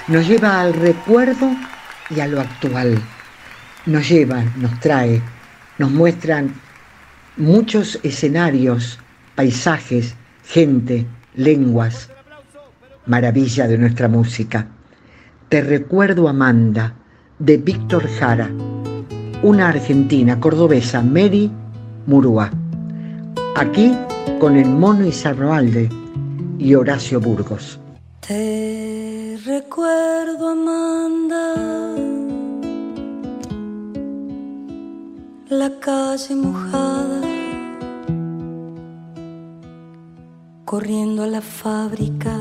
nos 0.07 0.27
lleva 0.27 0.61
al 0.61 0.73
recuerdo 0.73 1.49
y 2.09 2.19
a 2.19 2.27
lo 2.27 2.39
actual, 2.39 2.99
nos 3.85 4.07
lleva, 4.07 4.43
nos 4.57 4.79
trae, 4.79 5.21
nos 5.77 5.91
muestran 5.91 6.53
muchos 7.37 7.99
escenarios 8.03 8.99
paisajes, 9.35 10.15
gente, 10.45 11.05
lenguas, 11.35 12.09
maravilla 13.05 13.67
de 13.67 13.77
nuestra 13.77 14.07
música. 14.07 14.67
Te 15.47 15.61
recuerdo 15.61 16.27
Amanda, 16.27 16.93
de 17.39 17.57
Víctor 17.57 18.07
Jara, 18.19 18.49
una 19.41 19.69
argentina 19.69 20.39
cordobesa, 20.39 21.01
Mary 21.01 21.49
Murúa. 22.05 22.51
Aquí 23.55 23.95
con 24.39 24.55
el 24.55 24.69
mono 24.69 25.05
Isarroalde 25.05 25.89
y 26.57 26.73
Horacio 26.73 27.19
Burgos. 27.19 27.77
Te 28.25 29.37
recuerdo 29.45 30.49
Amanda, 30.49 31.55
la 35.49 35.69
calle 35.79 36.35
mojada, 36.35 37.21
corriendo 40.63 41.23
a 41.23 41.27
la 41.27 41.41
fábrica 41.41 42.37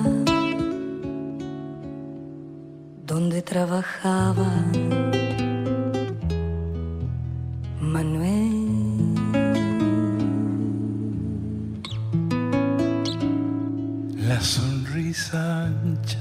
donde 3.05 3.43
trabajaba 3.43 4.53
Manuel. 7.81 8.38
La 14.39 14.45
sonrisa 14.45 15.65
ancha, 15.65 16.17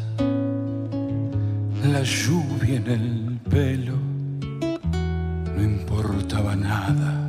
la 1.84 2.02
lluvia 2.02 2.78
en 2.78 2.88
el 2.88 3.40
pelo, 3.48 3.94
no 5.56 5.62
importaba 5.62 6.56
nada, 6.56 7.28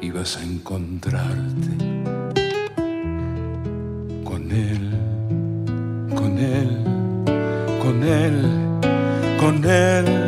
ibas 0.00 0.38
a 0.38 0.42
encontrarte 0.42 1.70
con 4.24 4.50
él, 4.52 4.90
con 6.14 6.38
él, 6.38 6.70
con 7.82 8.02
él, 8.02 8.36
con 9.38 9.64
él, 9.66 10.27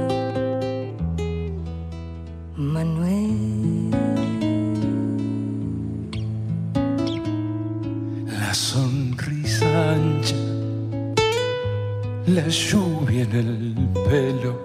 lluvia 12.51 13.23
en 13.23 13.31
el 13.31 13.75
pelo, 14.09 14.61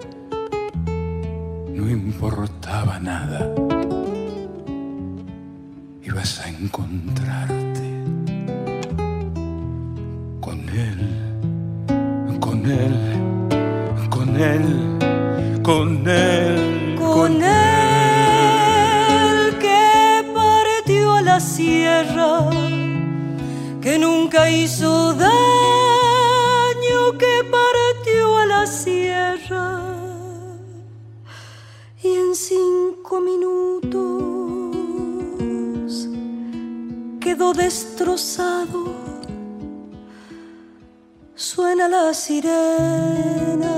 no 1.73 1.89
importaba 1.89 2.99
nada, 2.99 3.49
ibas 6.03 6.41
a 6.41 6.49
encontrarte 6.49 8.03
con 10.41 10.59
él, 10.69 10.99
con 12.41 12.65
él, 12.69 12.95
con 14.09 14.35
él, 14.35 14.99
con 15.63 16.07
él, 16.07 16.89
Con 16.99 17.41
él. 17.43 19.57
que 19.59 20.23
partió 20.35 21.15
a 21.15 21.21
la 21.21 21.39
sierra, 21.39 22.49
que 23.81 23.97
nunca 23.97 24.49
hizo 24.49 25.06
destrozado. 37.37 38.95
Suena 41.35 41.87
la 41.87 42.13
sirena 42.13 43.75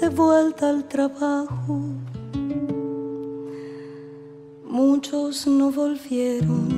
de 0.00 0.08
vuelta 0.08 0.70
al 0.70 0.84
trabajo. 0.88 1.80
Muchos 4.64 5.46
no 5.46 5.70
volvieron, 5.70 6.68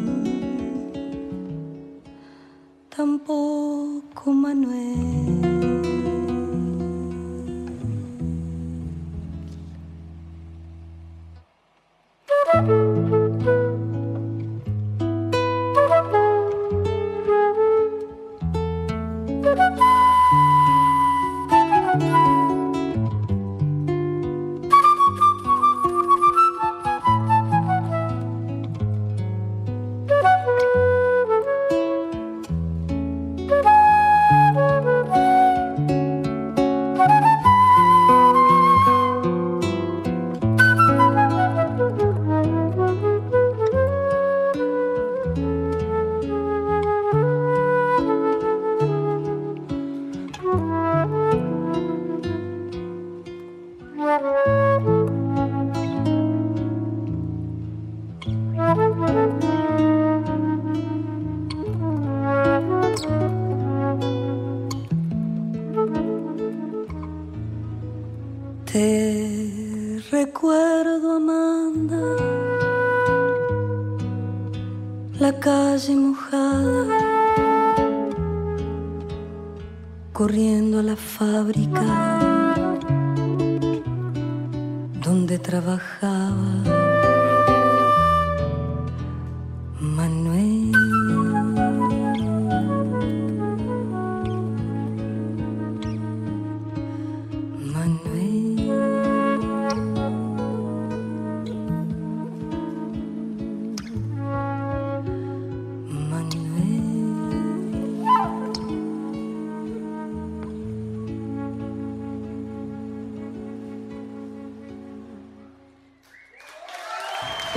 tampoco 2.95 4.31
Manuel. 4.31 5.49
Fábrica 81.19 81.83
donde 85.03 85.37
trabajaba 85.41 86.78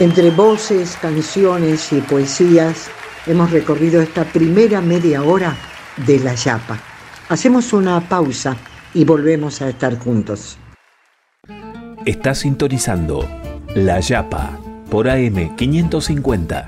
Entre 0.01 0.31
voces, 0.31 0.97
canciones 0.99 1.93
y 1.93 2.01
poesías 2.01 2.89
hemos 3.27 3.51
recorrido 3.51 4.01
esta 4.01 4.23
primera 4.23 4.81
media 4.81 5.21
hora 5.21 5.55
de 6.07 6.17
La 6.17 6.33
Yapa. 6.33 6.81
Hacemos 7.29 7.71
una 7.71 8.09
pausa 8.09 8.57
y 8.95 9.05
volvemos 9.05 9.61
a 9.61 9.69
estar 9.69 9.99
juntos. 9.99 10.57
Está 12.03 12.33
sintonizando 12.33 13.27
La 13.75 13.99
Yapa 13.99 14.59
por 14.89 15.07
AM 15.07 15.55
550. 15.55 16.67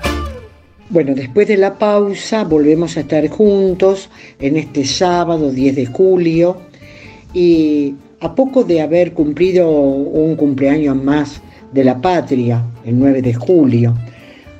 Bueno, 0.90 1.16
después 1.16 1.48
de 1.48 1.56
la 1.56 1.76
pausa 1.76 2.44
volvemos 2.44 2.96
a 2.96 3.00
estar 3.00 3.26
juntos 3.30 4.10
en 4.38 4.56
este 4.58 4.84
sábado 4.84 5.50
10 5.50 5.74
de 5.74 5.86
julio 5.86 6.58
y 7.32 7.96
a 8.20 8.32
poco 8.32 8.62
de 8.62 8.80
haber 8.80 9.12
cumplido 9.12 9.68
un 9.68 10.36
cumpleaños 10.36 10.94
más 10.94 11.42
de 11.74 11.84
la 11.84 12.00
patria, 12.00 12.64
el 12.84 12.98
9 12.98 13.20
de 13.20 13.34
julio. 13.34 13.94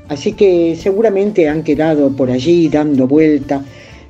Así 0.08 0.32
que 0.32 0.76
seguramente 0.76 1.48
han 1.48 1.62
quedado 1.62 2.10
por 2.10 2.30
allí 2.30 2.68
dando 2.68 3.06
vuelta 3.06 3.62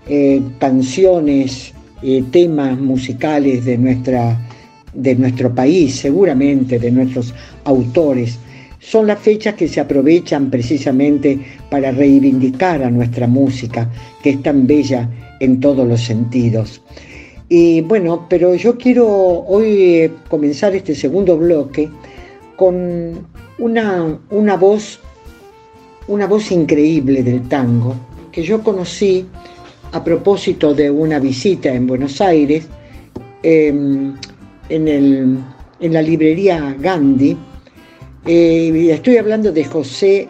eh, 0.09 0.41
canciones, 0.59 1.73
eh, 2.03 2.25
temas 2.31 2.79
musicales 2.79 3.65
de, 3.65 3.79
nuestra, 3.79 4.39
de 4.93 5.15
nuestro 5.15 5.55
país, 5.55 5.97
seguramente 5.97 6.79
de 6.79 6.91
nuestros 6.91 7.35
autores. 7.65 8.39
Son 8.81 9.07
las 9.07 9.19
fechas 9.19 9.55
que 9.55 9.69
se 9.69 9.81
aprovechan 9.81 10.51
precisamente 10.51 11.39
para 11.71 11.91
reivindicar 11.91 12.83
a 12.83 12.91
nuestra 12.91 13.27
música, 13.27 13.91
que 14.23 14.31
es 14.31 14.43
tan 14.43 14.67
bella 14.67 15.09
en 15.41 15.61
todos 15.61 15.87
los 15.87 16.03
sentidos. 16.03 16.83
Y 17.49 17.83
bueno, 17.83 18.27
pero 18.29 18.55
yo 18.55 18.77
quiero 18.77 19.07
hoy 19.07 19.67
eh, 19.67 20.13
comenzar 20.29 20.75
este 20.75 20.95
segundo 20.95 21.37
bloque 21.37 21.89
con 22.57 23.27
una, 23.59 24.19
una, 24.31 24.57
voz, 24.57 25.01
una 26.09 26.27
voz 26.27 26.51
increíble 26.51 27.23
del 27.23 27.49
tango 27.49 27.95
que 28.33 28.43
yo 28.43 28.63
conocí 28.63 29.27
a 29.93 30.03
propósito 30.03 30.75
de 30.75 30.91
una 30.91 31.21
visita 31.21 31.73
en 31.73 31.87
Buenos 31.87 32.21
Aires, 32.21 32.67
em, 33.45 34.15
en, 34.69 35.45
la 35.81 36.03
librería 36.03 36.75
Gandhi. 36.81 37.37
Eh, 38.27 38.89
estoy 38.91 39.19
hablando 39.19 39.53
de 39.53 39.65
José, 39.65 40.29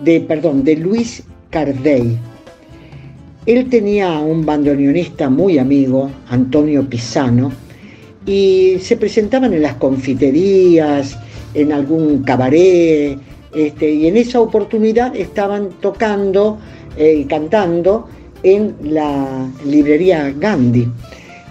de, 0.00 0.20
perdón, 0.20 0.64
de 0.64 0.76
Luis 0.76 1.22
Cardey. 1.48 2.18
Él 3.46 3.70
tenía 3.70 4.18
un 4.18 4.44
bandoneonista 4.44 5.30
muy 5.30 5.58
amigo, 5.58 6.10
Antonio 6.28 6.86
Pisano, 6.86 7.52
y 8.26 8.76
se 8.80 8.96
presentaban 8.98 9.54
en 9.54 9.62
las 9.62 9.76
confiterías, 9.76 11.16
en 11.56 11.72
algún 11.72 12.22
cabaret, 12.22 13.18
este, 13.54 13.90
y 13.90 14.06
en 14.06 14.18
esa 14.18 14.40
oportunidad 14.40 15.16
estaban 15.16 15.70
tocando 15.80 16.58
eh, 16.98 17.20
y 17.20 17.24
cantando 17.24 18.06
en 18.42 18.74
la 18.82 19.48
librería 19.64 20.32
Gandhi, 20.38 20.86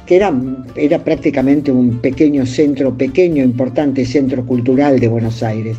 que 0.06 0.18
era, 0.18 0.32
era 0.76 1.04
prácticamente 1.04 1.72
un 1.72 1.98
pequeño 1.98 2.46
centro, 2.46 2.96
pequeño, 2.96 3.44
importante 3.44 4.06
centro 4.06 4.46
cultural 4.46 5.00
de 5.00 5.08
Buenos 5.08 5.42
Aires. 5.42 5.78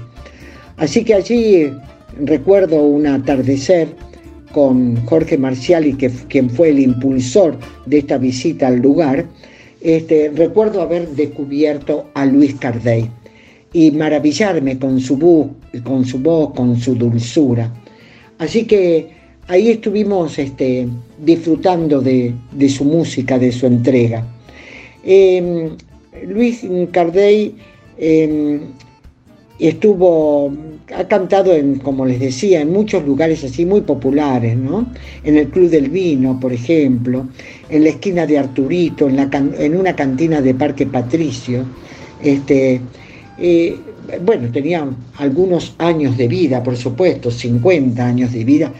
Así 0.76 1.04
que 1.04 1.14
allí 1.14 1.70
recuerdo 2.20 2.82
un 2.82 3.06
atardecer 3.06 3.88
con 4.52 4.96
Jorge 5.06 5.38
Marciali, 5.38 5.94
que, 5.94 6.10
quien 6.28 6.50
fue 6.50 6.70
el 6.70 6.80
impulsor 6.80 7.56
de 7.86 7.98
esta 7.98 8.18
visita 8.18 8.66
al 8.66 8.80
lugar, 8.80 9.26
este, 9.80 10.32
recuerdo 10.34 10.82
haber 10.82 11.08
descubierto 11.10 12.06
a 12.14 12.26
Luis 12.26 12.56
Cardey 12.56 13.08
y 13.76 13.90
maravillarme 13.90 14.78
con 14.78 14.98
su, 14.98 15.18
voz, 15.18 15.48
con 15.84 16.06
su 16.06 16.18
voz, 16.18 16.54
con 16.54 16.80
su 16.80 16.94
dulzura. 16.94 17.70
Así 18.38 18.64
que 18.64 19.10
ahí 19.48 19.68
estuvimos 19.68 20.38
este, 20.38 20.88
disfrutando 21.22 22.00
de, 22.00 22.32
su 22.70 22.86
música, 22.86 23.38
de 23.38 23.52
su 23.52 23.66
entrega. 23.66 24.26
Em, 25.04 25.76
Luis 26.26 26.64
Cardey 26.90 27.54
em, 27.98 28.60
estuvo, 29.58 30.50
ha 30.96 31.06
cantado, 31.06 31.52
en, 31.52 31.78
como 31.80 32.06
les 32.06 32.18
decía, 32.18 32.62
en 32.62 32.72
muchos 32.72 33.04
lugares 33.04 33.44
así 33.44 33.66
muy 33.66 33.82
populares, 33.82 34.56
¿no? 34.56 34.86
En 35.22 35.36
el 35.36 35.48
Club 35.48 35.68
del 35.68 35.90
Vino, 35.90 36.40
por 36.40 36.54
ejemplo, 36.54 37.28
en 37.68 37.84
la 37.84 37.90
esquina 37.90 38.26
de 38.26 38.38
Arturito, 38.38 39.06
en, 39.06 39.16
la, 39.16 39.28
en 39.58 39.76
una 39.76 39.94
cantina 39.94 40.40
de 40.40 40.54
Parque 40.54 40.86
Patricio. 40.86 41.66
Este, 42.22 42.80
eh, 43.38 43.78
bueno, 44.24 44.50
tenía 44.50 44.88
algunos 45.18 45.74
años 45.78 46.16
de 46.16 46.28
vida, 46.28 46.62
por 46.62 46.76
supuesto, 46.76 47.30
50 47.30 48.04
años 48.04 48.32
de 48.32 48.44
vida, 48.44 48.72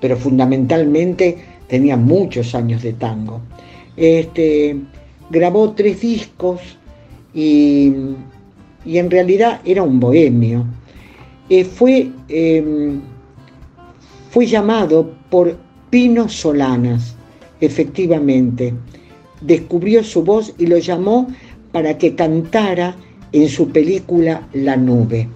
pero 0.00 0.16
fundamentalmente 0.16 1.36
tenía 1.68 1.96
muchos 1.96 2.54
años 2.54 2.82
de 2.82 2.92
tango. 2.94 3.40
Este, 3.96 4.76
grabó 5.30 5.72
tres 5.72 6.00
discos 6.00 6.60
y, 7.34 7.92
en 8.84 9.10
realidad 9.10 9.60
era 9.64 9.82
un 9.82 9.98
bohemio. 9.98 10.64
Eh, 11.48 11.64
fue, 11.64 12.10
em, 12.28 13.00
fue 14.30 14.46
llamado 14.46 15.12
por 15.30 15.56
Pino 15.90 16.28
Solanas, 16.28 17.14
efectivamente. 17.60 18.74
Descubrió 19.40 20.02
su 20.02 20.22
voz 20.22 20.54
y 20.58 20.66
lo 20.66 20.78
llamó 20.78 21.28
para 21.72 21.98
que 21.98 22.14
cantara 22.14 22.96
en 23.42 23.50
su 23.50 23.68
película 23.68 24.48
La 24.54 24.76
nube, 24.76 25.28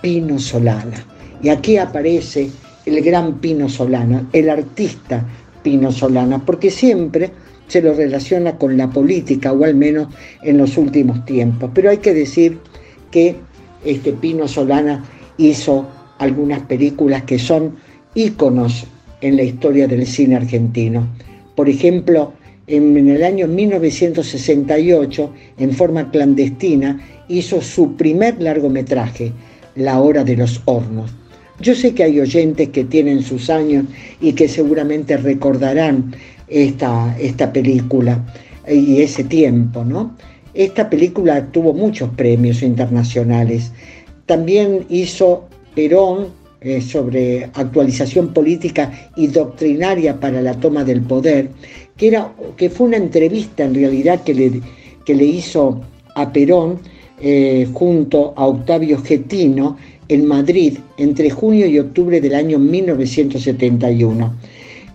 Pino 0.00 0.38
Solana. 0.38 1.04
Y 1.42 1.50
aquí 1.50 1.76
aparece 1.76 2.48
el 2.86 3.02
gran 3.02 3.40
Pino 3.40 3.68
Solana, 3.68 4.26
el 4.32 4.48
artista 4.48 5.22
Pino 5.62 5.92
Solana, 5.92 6.42
porque 6.44 6.70
siempre 6.70 7.30
se 7.66 7.82
lo 7.82 7.92
relaciona 7.92 8.56
con 8.56 8.78
la 8.78 8.88
política, 8.88 9.52
o 9.52 9.64
al 9.64 9.74
menos 9.74 10.08
en 10.42 10.56
los 10.56 10.78
últimos 10.78 11.26
tiempos. 11.26 11.70
Pero 11.74 11.90
hay 11.90 11.98
que 11.98 12.14
decir 12.14 12.58
que 13.10 13.36
este 13.84 14.12
Pino 14.12 14.48
Solana 14.48 15.04
hizo 15.36 15.86
algunas 16.18 16.60
películas 16.62 17.24
que 17.24 17.38
son 17.38 17.76
íconos 18.14 18.86
en 19.20 19.36
la 19.36 19.42
historia 19.42 19.86
del 19.86 20.06
cine 20.06 20.36
argentino. 20.36 21.06
Por 21.54 21.68
ejemplo, 21.68 22.32
en, 22.66 23.08
el 23.08 23.22
año 23.24 23.46
1968, 23.48 25.32
en 25.58 25.72
forma 25.72 26.10
clandestina, 26.10 27.00
hizo 27.28 27.60
su 27.60 27.96
primer 27.96 28.40
largometraje, 28.40 29.32
La 29.74 30.00
Hora 30.00 30.24
de 30.24 30.36
los 30.36 30.60
Hornos. 30.64 31.10
Yo 31.60 31.74
sé 31.74 31.94
que 31.94 32.04
hay 32.04 32.20
oyentes 32.20 32.68
que 32.70 32.84
tienen 32.84 33.22
sus 33.22 33.48
años 33.50 33.84
y 34.20 34.32
que 34.32 34.48
seguramente 34.48 35.16
recordarán 35.16 36.14
esta, 36.48 37.16
esta 37.18 37.52
película 37.52 38.24
y 38.68 39.00
ese 39.00 39.24
tiempo, 39.24 39.84
¿no? 39.84 40.16
Esta 40.54 40.90
película 40.90 41.50
tuvo 41.50 41.72
muchos 41.72 42.10
premios 42.10 42.62
internacionales. 42.62 43.72
También 44.26 44.84
hizo 44.88 45.48
Perón 45.74 46.42
eh, 46.60 46.80
sobre 46.80 47.44
actualización 47.54 48.32
política 48.32 49.10
y 49.16 49.26
doctrinaria 49.26 50.20
para 50.20 50.40
la 50.40 50.54
toma 50.54 50.84
del 50.84 51.02
poder, 51.02 51.50
que, 51.96 52.08
era, 52.08 52.32
que 52.56 52.70
fue 52.70 52.88
una 52.88 52.96
entrevista 52.96 53.64
en 53.64 53.74
realidad 53.74 54.22
que 54.22 54.34
le, 54.34 54.60
que 55.04 55.14
le 55.14 55.24
hizo 55.24 55.80
a 56.14 56.32
Perón 56.32 56.80
eh, 57.20 57.68
junto 57.72 58.34
a 58.36 58.46
Octavio 58.46 59.00
Getino 59.02 59.76
en 60.08 60.26
Madrid 60.26 60.78
entre 60.96 61.30
junio 61.30 61.66
y 61.66 61.78
octubre 61.78 62.20
del 62.20 62.34
año 62.34 62.58
1971. 62.58 64.34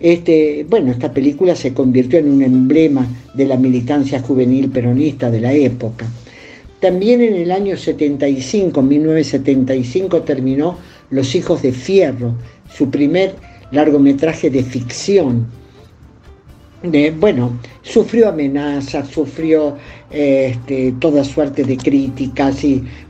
Este, 0.00 0.64
bueno, 0.68 0.92
esta 0.92 1.12
película 1.12 1.56
se 1.56 1.74
convirtió 1.74 2.20
en 2.20 2.30
un 2.30 2.42
emblema 2.42 3.06
de 3.34 3.46
la 3.46 3.56
militancia 3.56 4.20
juvenil 4.20 4.70
peronista 4.70 5.30
de 5.30 5.40
la 5.40 5.52
época. 5.52 6.06
También 6.80 7.20
en 7.20 7.34
el 7.34 7.50
año 7.50 7.76
75, 7.76 8.80
1975, 8.80 10.22
terminó 10.22 10.78
Los 11.10 11.34
Hijos 11.34 11.62
de 11.62 11.72
Fierro, 11.72 12.36
su 12.72 12.88
primer 12.88 13.34
largometraje 13.72 14.50
de 14.50 14.62
ficción, 14.62 15.46
bueno, 16.82 17.58
sufrió 17.82 18.28
amenazas, 18.28 19.08
sufrió 19.08 19.76
este, 20.10 20.92
toda 21.00 21.24
suerte 21.24 21.64
de 21.64 21.76
críticas, 21.76 22.64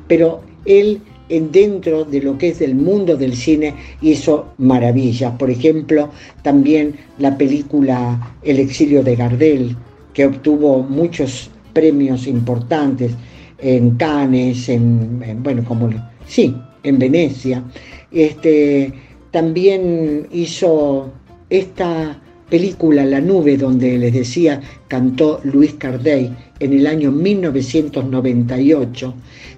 pero 0.06 0.40
él 0.64 1.00
dentro 1.28 2.04
de 2.04 2.22
lo 2.22 2.38
que 2.38 2.48
es 2.48 2.60
el 2.62 2.74
mundo 2.74 3.16
del 3.16 3.36
cine 3.36 3.74
hizo 4.00 4.52
maravillas. 4.58 5.32
Por 5.38 5.50
ejemplo, 5.50 6.10
también 6.42 6.94
la 7.18 7.36
película 7.36 8.36
El 8.42 8.58
exilio 8.58 9.02
de 9.02 9.16
Gardel, 9.16 9.76
que 10.14 10.26
obtuvo 10.26 10.82
muchos 10.82 11.50
premios 11.72 12.26
importantes 12.26 13.12
en 13.58 13.90
Cannes, 13.96 14.68
en, 14.68 15.42
bueno, 15.42 15.64
como 15.64 15.90
sí, 16.26 16.56
en 16.82 16.98
Venecia. 16.98 17.62
Este, 18.10 18.92
también 19.30 20.26
hizo 20.32 21.12
esta 21.50 22.18
película 22.48 23.04
La 23.04 23.20
nube, 23.20 23.56
donde 23.56 23.98
les 23.98 24.12
decía, 24.12 24.60
cantó 24.88 25.40
Luis 25.44 25.74
Cardey 25.74 26.34
en 26.60 26.72
el 26.72 26.86
año 26.86 27.12
1998, 27.12 29.14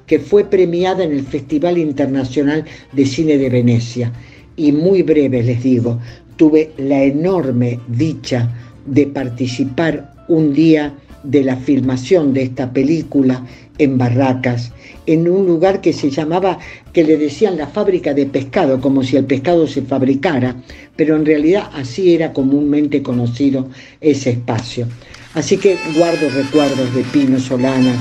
que 0.07 0.19
fue 0.19 0.45
premiada 0.45 1.05
en 1.05 1.13
el 1.13 1.23
Festival 1.23 1.79
Internacional 1.79 2.65
de 2.93 3.07
Cine 3.07 3.39
de 3.39 3.49
Venecia. 3.49 4.13
Y 4.57 4.73
muy 4.73 5.03
breve 5.03 5.43
les 5.43 5.63
digo, 5.63 5.99
tuve 6.37 6.73
la 6.79 7.03
enorme 7.03 7.79
dicha 7.89 8.53
de 8.87 9.07
participar 9.07 10.15
un 10.29 10.53
día 10.53 10.95
de 11.23 11.45
la 11.45 11.57
filmación 11.57 12.33
de 12.33 12.43
esta 12.43 12.73
película 12.73 13.45
en 13.81 13.99
Barracas, 13.99 14.73
en 15.07 15.29
un 15.29 15.47
lugar 15.47 15.81
que 15.81 15.93
se 15.93 16.11
llamaba, 16.11 16.59
que 16.93 17.03
le 17.03 17.17
decían 17.17 17.57
la 17.57 17.67
fábrica 17.67 18.15
de 18.15 18.27
pescado, 18.27 18.81
como 18.81 19.03
si 19.03 19.17
el 19.17 19.25
pescado 19.25 19.67
se 19.67 19.83
fabricara, 19.83 20.55
pero 20.97 21.17
en 21.17 21.25
realidad 21.25 21.71
así 21.73 22.15
era 22.15 22.33
comúnmente 22.33 23.03
conocido 23.03 23.69
ese 24.01 24.31
espacio. 24.31 24.87
Así 25.35 25.57
que 25.57 25.79
guardo 25.97 26.29
recuerdos 26.31 26.95
de 26.95 27.03
Pino 27.05 27.39
Solana, 27.39 27.95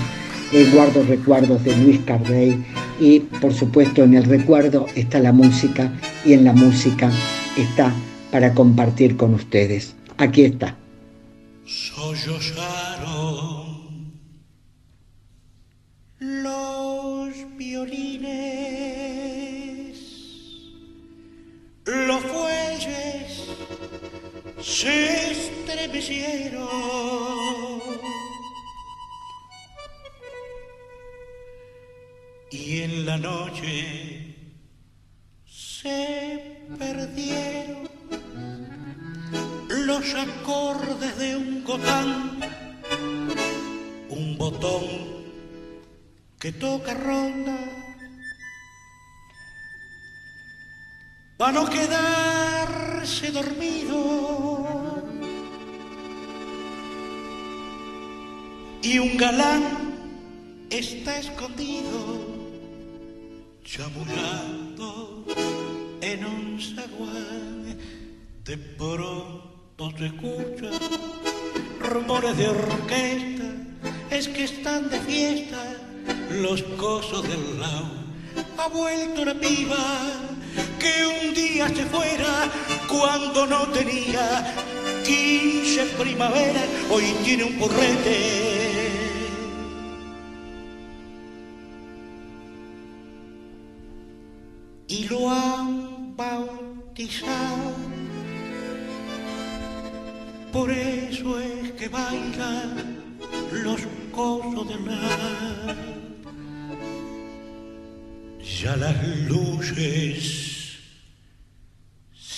eh, 0.52 0.68
guardo 0.74 1.04
recuerdos 1.04 1.64
de 1.64 1.76
Luis 1.78 2.00
Cardey 2.06 2.58
y 3.00 3.20
por 3.20 3.54
supuesto 3.54 4.04
en 4.04 4.16
el 4.16 4.24
recuerdo 4.24 4.88
está 4.96 5.20
la 5.20 5.32
música 5.32 5.94
y 6.26 6.34
en 6.34 6.44
la 6.44 6.54
música 6.54 7.12
está 7.56 7.94
para 8.32 8.54
compartir 8.54 9.16
con 9.16 9.36
ustedes. 9.36 9.96
Aquí 10.18 10.44
está. 10.44 10.76
Violines, 17.60 18.30
los 21.86 22.22
fuelles 22.24 23.50
se 24.62 25.32
estremecieron. 25.32 26.70
Y 32.52 32.82
en 32.82 33.06
la 33.06 33.18
noche 33.18 34.36
se 35.46 36.64
perdieron 36.80 37.90
los 39.68 40.16
acordes 40.16 41.18
de 41.18 41.36
un 41.36 41.64
gotán, 41.66 42.40
un 44.10 44.38
botón 44.38 45.19
que 46.40 46.52
toca 46.54 46.94
ronda. 46.94 47.58
Para 51.38 51.52
no 51.52 51.70
quedarse 51.70 53.32
dormido. 53.32 55.04
Y 58.82 58.98
un 59.00 59.18
galán 59.18 59.64
está 60.70 61.20
escondido 61.20 62.40
chamullando 63.64 65.26
en 66.02 66.26
un 66.26 66.60
zaguán. 66.62 67.78
De 68.46 68.58
pronto 68.58 69.92
se 69.98 70.06
escuchan 70.08 70.72
rumores 71.80 72.38
de 72.38 72.48
orquesta 72.48 73.46
es 74.10 74.28
que 74.28 74.44
están 74.46 74.90
de 74.90 75.00
fiesta 75.02 75.89
los 76.32 76.64
cosos 76.78 77.24
del 77.24 77.60
lao. 77.60 78.00
Ha 78.58 78.68
vuelto 78.68 79.22
una 79.22 79.34
piba 79.34 79.78
que 80.80 81.28
un 81.28 81.34
día 81.34 81.68
se 81.70 81.86
fuera 81.86 82.50
cuando 82.88 83.46
no 83.46 83.68
tenía 83.68 84.54
15 85.06 85.86
primavera, 86.00 86.62
hoy 86.90 87.04
tiene 87.24 87.44
un 87.44 87.58
porrete. 87.58 88.50
Y 94.88 95.04
lo 95.08 95.30
han 95.30 96.16
bautizado, 96.16 97.74
por 100.52 100.72
eso 100.72 101.40
es 101.40 101.72
que 101.74 101.88
bailan 101.90 102.99
los 103.52 103.82
cosos 104.12 104.68
del 104.68 104.86
la 104.86 106.00
ya 108.62 108.76
las 108.76 109.08
luces 109.28 110.50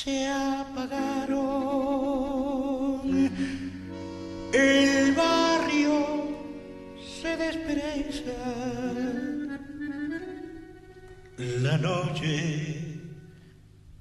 se 0.01 0.27
apagaron, 0.27 1.31
el 4.53 5.13
barrio 5.13 6.27
se 7.21 7.37
despereza, 7.37 8.31
la 11.37 11.77
noche 11.77 12.99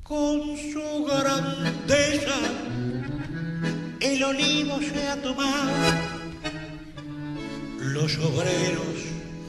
con 0.03 0.57
su 0.57 1.05
grandeza, 1.05 2.39
el 4.01 4.23
olivo 4.23 4.81
se 4.81 5.07
ha 5.09 5.21
tomado, 5.21 6.10
los 7.93 8.17
obreros 8.19 8.99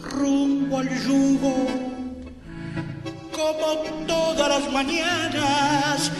rumbo 0.01 0.79
al 0.79 0.89
yugo 1.05 1.55
como 3.31 4.05
todas 4.07 4.49
las 4.49 4.71
mañanas, 4.71 6.11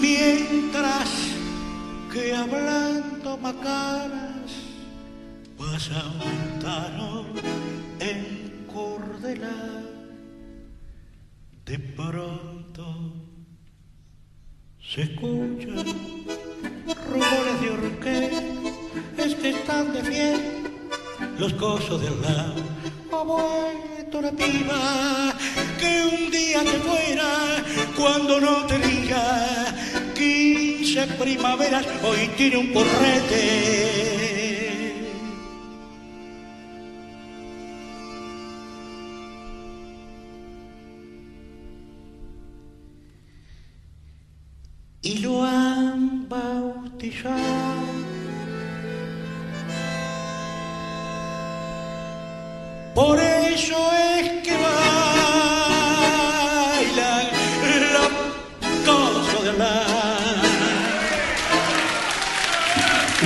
mientras 0.00 1.08
que 2.12 2.34
hablando 2.34 3.36
macaras 3.38 4.50
pasa 5.58 6.04
un 6.24 6.60
tano 6.60 7.24
en 7.98 8.66
cordela. 8.72 9.82
De 11.66 11.78
pronto 11.78 12.84
se 14.80 15.02
escuchan 15.02 15.84
rumores 17.10 17.60
de 17.60 17.70
orquesta, 17.70 18.42
es 19.18 19.34
que 19.34 19.50
están 19.50 19.92
de 19.92 20.02
fiesta 20.04 20.63
los 21.38 21.52
cosos 21.54 22.00
del 22.00 22.20
lado. 22.22 22.54
Oh, 23.10 23.70
la 24.20 24.30
piba 24.30 25.34
que 25.78 26.04
un 26.04 26.30
día 26.30 26.62
te 26.62 26.78
fuera 26.78 27.64
cuando 27.96 28.40
no 28.40 28.64
tenía 28.66 29.74
quince 30.14 31.06
primaveras, 31.18 31.84
hoy 32.02 32.28
tiene 32.36 32.56
un 32.58 32.72
porrete. 32.72 34.14
Y 45.02 45.18
lo 45.18 45.42
han 45.44 46.28
bautizado 46.28 47.73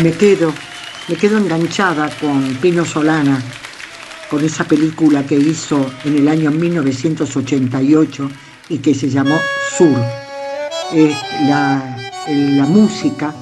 Me 0.03 0.13
quedo, 0.13 0.53
me 1.09 1.17
quedo 1.17 1.39
enganchada 1.39 2.09
con 2.21 2.55
Pino 2.63 2.85
Solana, 2.85 3.43
con 4.31 4.45
esa 4.45 4.65
película 4.65 5.25
que 5.25 5.35
hizo 5.35 5.91
en 6.05 6.19
el 6.19 6.29
año 6.29 6.51
1988 6.51 8.31
y 8.69 8.79
que 8.79 8.95
se 8.95 9.11
llamó 9.11 9.41
Sur. 9.77 9.99
la, 11.49 11.97
la 12.29 12.65
música 12.65 13.35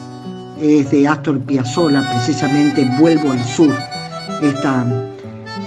es 0.60 0.90
de 0.90 1.06
Astor 1.06 1.40
Piazzolla, 1.40 2.08
precisamente 2.10 2.88
Vuelvo 2.98 3.32
al 3.32 3.44
Sur. 3.44 3.76
Esta 4.42 4.86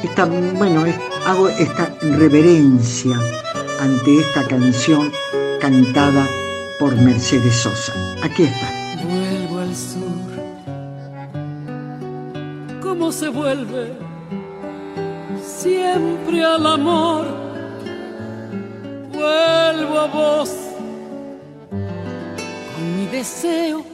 esta, 0.04 0.26
bueno, 0.26 0.86
hago 1.26 1.50
esta 1.50 1.94
reverencia 2.02 3.20
ante 3.82 4.20
esta 4.22 4.48
canción 4.48 5.12
cantada 5.60 6.26
por 6.80 6.96
Mercedes 6.96 7.56
Sosa. 7.56 7.94
Aquí 8.24 8.44
está. 8.44 8.72
Vuelvo 9.04 9.60
al 9.60 9.76
sur. 9.76 10.09
¿Cómo 13.00 13.14
se 13.14 13.30
vuelve? 13.30 13.94
Siempre 15.42 16.44
al 16.44 16.66
amor. 16.66 17.28
Vuelvo 19.14 20.00
a 20.00 20.08
vos. 20.08 20.54
Con 21.70 22.98
mi 22.98 23.06
deseo. 23.06 23.86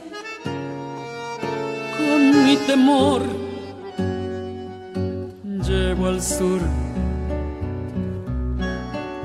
Con 1.96 2.44
mi 2.44 2.56
temor 2.66 3.22
llevo 5.64 6.08
al 6.08 6.20
sur 6.20 6.60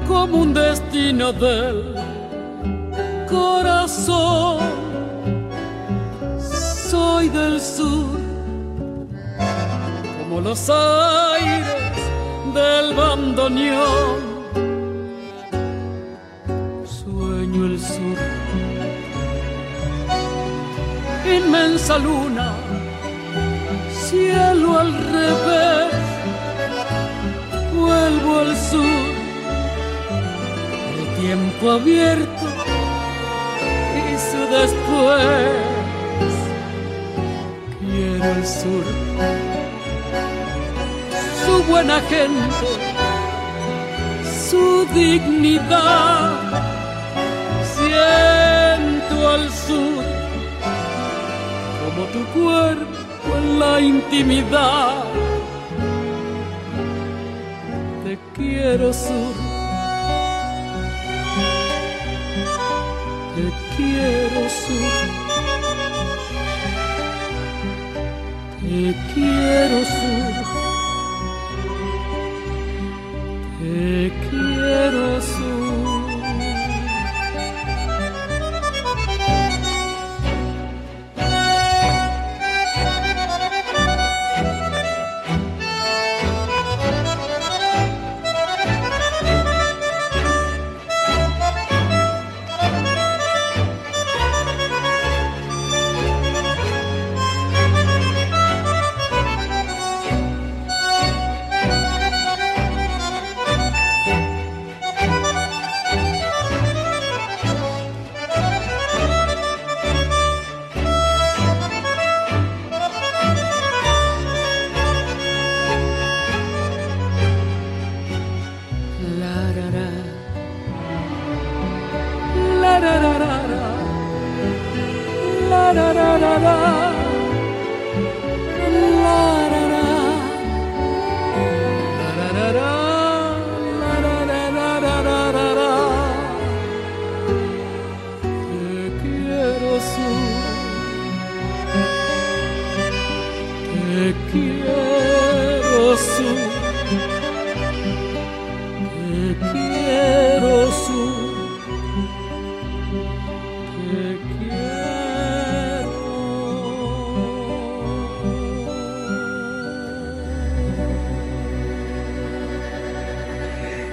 como 0.07 0.43
un 0.43 0.53
destino 0.53 1.33
del 1.33 1.95
corazón. 3.27 4.59
soy 6.39 7.29
del 7.29 7.59
sur, 7.59 8.20
como 10.31 10.41
los 10.41 10.69
aires 10.69 11.65
del 12.53 12.93
bandoneón. 12.95 14.31
Sueño 16.85 17.65
el 17.65 17.77
sur, 17.77 18.17
inmensa 21.37 21.97
luna, 21.97 22.53
cielo 24.05 24.79
al 24.79 24.93
revés, 25.17 25.95
vuelvo 27.73 28.39
al 28.39 28.55
sur, 28.55 29.11
el 30.97 31.21
tiempo 31.21 31.71
abierto 31.71 32.45
y 33.99 34.17
su 34.17 34.39
después 34.57 35.71
el 38.23 38.45
sur, 38.45 38.83
su 41.51 41.63
buena 41.63 41.99
gente, 42.01 42.67
su 44.47 44.85
dignidad. 44.93 46.31
Siento 47.75 49.29
al 49.29 49.49
sur 49.65 50.03
como 51.81 52.01
tu 52.13 52.21
cuerpo 52.39 53.29
en 53.37 53.59
la 53.59 53.79
intimidad. 53.79 55.03
Te 58.03 58.17
quiero 58.35 58.93
sur. 58.93 59.33
Te 63.35 63.45
quiero 63.75 64.41
sur. 64.63 65.31
Te 68.61 68.95
quiero 69.13 69.79
sur, 69.95 70.60
te 73.71 74.11
quiero 74.29 75.21
sur. 75.21 75.70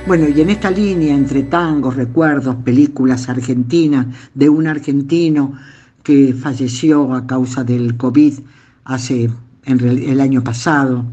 Bueno, 0.08 0.26
y 0.26 0.40
en 0.40 0.48
esta 0.48 0.70
línea 0.70 1.14
entre 1.14 1.42
tangos, 1.42 1.94
recuerdos, 1.94 2.56
películas 2.64 3.28
argentinas 3.28 4.06
de 4.32 4.48
un 4.48 4.66
argentino 4.66 5.52
que 6.02 6.32
falleció 6.32 7.12
a 7.12 7.26
causa 7.26 7.62
del 7.62 7.94
COVID 7.98 8.40
hace 8.86 9.30
el 9.66 10.20
año 10.22 10.42
pasado 10.42 11.04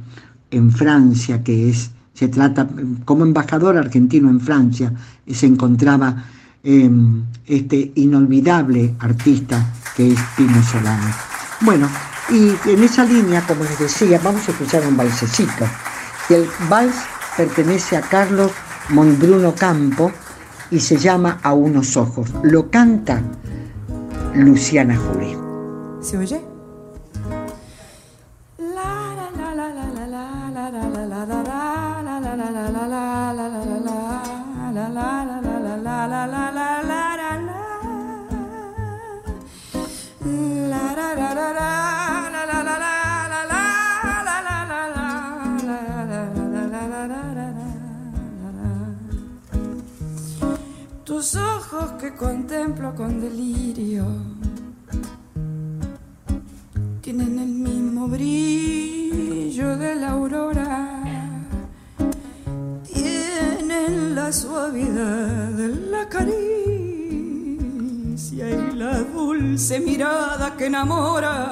en 0.50 0.72
Francia, 0.72 1.44
que 1.44 1.70
es 1.72 1.92
se 2.14 2.30
trata 2.30 2.66
como 3.04 3.26
embajador 3.26 3.78
argentino 3.78 4.30
en 4.30 4.40
Francia, 4.40 4.94
se 5.30 5.46
encontraba 5.46 6.24
em, 6.64 7.22
este 7.46 7.92
inolvidable 7.96 8.96
artista 9.00 9.74
que 9.98 10.14
es 10.14 10.20
Pino 10.38 10.64
Solano. 10.64 11.14
Bueno, 11.60 11.90
y 12.30 12.54
en 12.70 12.82
esa 12.82 13.04
línea, 13.04 13.42
como 13.46 13.66
les 13.66 13.78
decía, 13.78 14.22
vamos 14.24 14.48
a 14.48 14.52
escuchar 14.52 14.88
un 14.88 14.96
balsecito. 14.96 15.66
El 16.30 16.46
vals 16.70 16.96
pertenece 17.36 17.98
a 17.98 18.02
Carlos 18.02 18.54
Mondruno 18.90 19.54
Campo 19.56 20.12
y 20.72 20.80
se 20.80 20.98
llama 20.98 21.40
A 21.42 21.54
unos 21.54 21.98
ojos. 21.98 22.32
Lo 22.44 22.70
canta 22.70 23.22
Luciana 24.34 24.96
Jury. 24.98 25.38
¿Se 26.02 26.18
oye? 26.18 26.55
Que 70.66 70.68
enamora. 70.68 71.45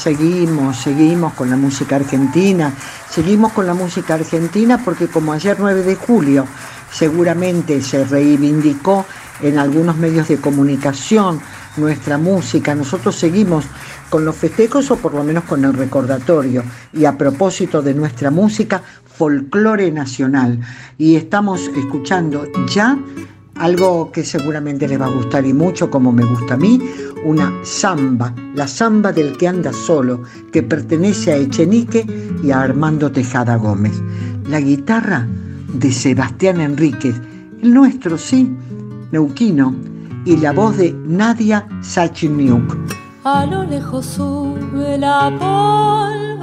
Seguimos, 0.00 0.78
seguimos 0.78 1.34
con 1.34 1.50
la 1.50 1.56
música 1.56 1.96
argentina, 1.96 2.72
seguimos 3.10 3.52
con 3.52 3.66
la 3.66 3.74
música 3.74 4.14
argentina 4.14 4.80
porque 4.82 5.08
como 5.08 5.32
ayer 5.32 5.56
9 5.58 5.82
de 5.82 5.94
julio 5.94 6.46
seguramente 6.90 7.82
se 7.82 8.04
reivindicó 8.04 9.04
en 9.42 9.58
algunos 9.58 9.96
medios 9.96 10.28
de 10.28 10.38
comunicación 10.38 11.40
nuestra 11.76 12.18
música, 12.18 12.74
nosotros 12.74 13.16
seguimos 13.16 13.64
con 14.08 14.24
los 14.24 14.36
festejos 14.36 14.90
o 14.90 14.96
por 14.96 15.14
lo 15.14 15.22
menos 15.22 15.44
con 15.44 15.64
el 15.64 15.72
recordatorio 15.72 16.64
y 16.92 17.04
a 17.04 17.16
propósito 17.16 17.80
de 17.80 17.94
nuestra 17.94 18.30
música, 18.30 18.82
folclore 19.16 19.92
nacional. 19.92 20.58
Y 20.98 21.16
estamos 21.16 21.70
escuchando 21.76 22.46
ya 22.72 22.98
algo 23.60 24.10
que 24.10 24.24
seguramente 24.24 24.88
les 24.88 25.00
va 25.00 25.06
a 25.06 25.10
gustar 25.10 25.46
y 25.46 25.52
mucho, 25.52 25.90
como 25.90 26.10
me 26.10 26.24
gusta 26.24 26.54
a 26.54 26.56
mí, 26.56 26.80
una 27.24 27.52
samba, 27.62 28.34
la 28.54 28.66
samba 28.66 29.12
del 29.12 29.36
que 29.36 29.46
anda 29.46 29.72
solo, 29.72 30.22
que 30.50 30.62
pertenece 30.62 31.32
a 31.32 31.36
Echenique 31.36 32.06
y 32.42 32.50
a 32.50 32.62
Armando 32.62 33.12
Tejada 33.12 33.56
Gómez. 33.56 34.02
La 34.48 34.60
guitarra 34.60 35.28
de 35.74 35.92
Sebastián 35.92 36.60
Enríquez, 36.60 37.20
el 37.62 37.74
nuestro, 37.74 38.16
sí, 38.16 38.50
neuquino, 39.12 39.74
y 40.24 40.38
la 40.38 40.52
voz 40.52 40.78
de 40.78 40.92
Nadia 41.06 41.66
Sachiniuk. 41.82 42.76
A 43.24 43.44
lo 43.44 43.64
lejos 43.64 44.06
sube 44.06 44.96
la 44.96 45.30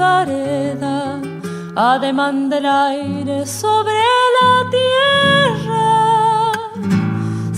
polvareda, 0.06 1.20
ademán 1.76 2.50
del 2.50 2.68
aire 2.68 3.46
sobre 3.48 3.94
la 4.40 4.70
tierra, 4.70 6.17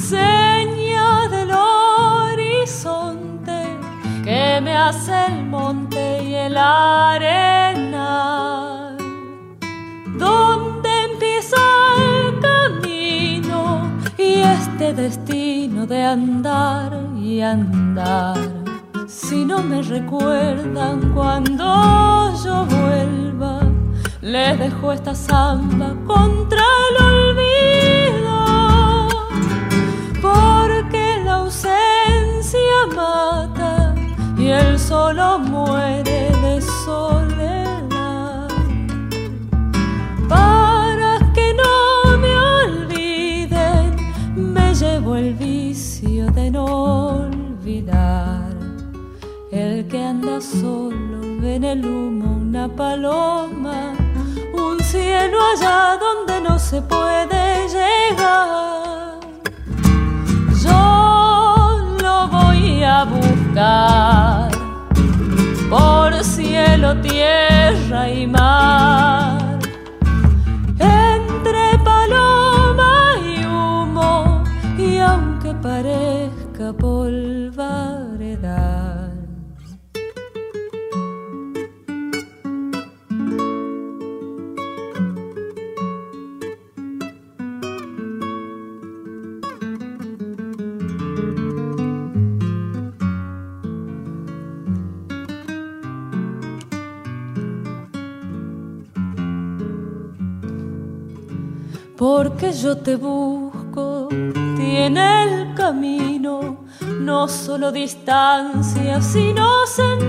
seña 0.09 1.27
del 1.29 1.51
horizonte 1.51 2.97
que 4.23 4.59
me 4.59 4.75
hace 4.75 5.13
el 5.27 5.43
monte 5.45 6.23
y 6.23 6.33
el 6.33 6.57
arena. 6.57 8.07
Donde 10.17 10.89
empieza 11.11 11.57
el 12.07 12.39
camino 12.39 13.91
y 14.17 14.41
este 14.57 14.95
destino 14.95 15.85
de 15.85 16.03
andar 16.03 16.91
y 17.15 17.41
andar. 17.41 18.39
Si 19.07 19.45
no 19.45 19.61
me 19.61 19.83
recuerdan 19.83 21.13
cuando 21.13 22.33
yo 22.43 22.65
vuelva, 22.65 23.59
les 24.21 24.57
dejo 24.57 24.91
esta 24.91 25.13
samba 25.13 25.93
contra 26.07 26.63
el 26.87 26.95
olvido. 27.05 28.28
Porque 30.21 31.21
la 31.23 31.35
ausencia 31.35 32.87
mata 32.93 33.95
y 34.37 34.47
el 34.49 34.77
solo 34.77 35.39
muere 35.39 36.31
de 36.43 36.61
soledad. 36.85 38.49
Para 40.27 41.19
que 41.33 41.53
no 41.53 42.17
me 42.17 42.37
olviden, 42.37 43.95
me 44.35 44.73
llevo 44.73 45.15
el 45.15 45.33
vicio 45.35 46.29
de 46.31 46.51
no 46.51 46.65
olvidar. 46.65 48.49
El 49.51 49.87
que 49.87 50.03
anda 50.03 50.41
solo 50.41 51.21
ve 51.41 51.55
en 51.55 51.63
el 51.63 51.85
humo 51.85 52.37
una 52.41 52.67
paloma, 52.67 53.93
un 54.53 54.79
cielo 54.81 55.37
allá 55.53 55.97
donde 55.97 56.41
no 56.41 56.59
se 56.59 56.81
puede 56.81 57.67
llegar. 57.69 58.98
A 62.89 63.05
buscar 63.05 64.49
por 65.69 66.23
cielo, 66.23 66.99
tierra 67.01 68.09
y 68.09 68.25
mar. 68.25 69.59
Entre 70.79 71.77
paloma 71.83 73.13
y 73.23 73.45
humo, 73.45 74.43
y 74.77 74.97
aunque 74.97 75.53
parezca 75.53 76.18
porque 101.99 102.53
yo 102.53 102.77
te 102.77 102.95
busco, 102.95 104.07
tiene 104.55 105.23
el 105.23 105.53
camino 105.53 106.63
no 107.01 107.27
solo 107.27 107.73
distancia, 107.73 109.01
sino 109.01 109.67
sentido. 109.67 110.08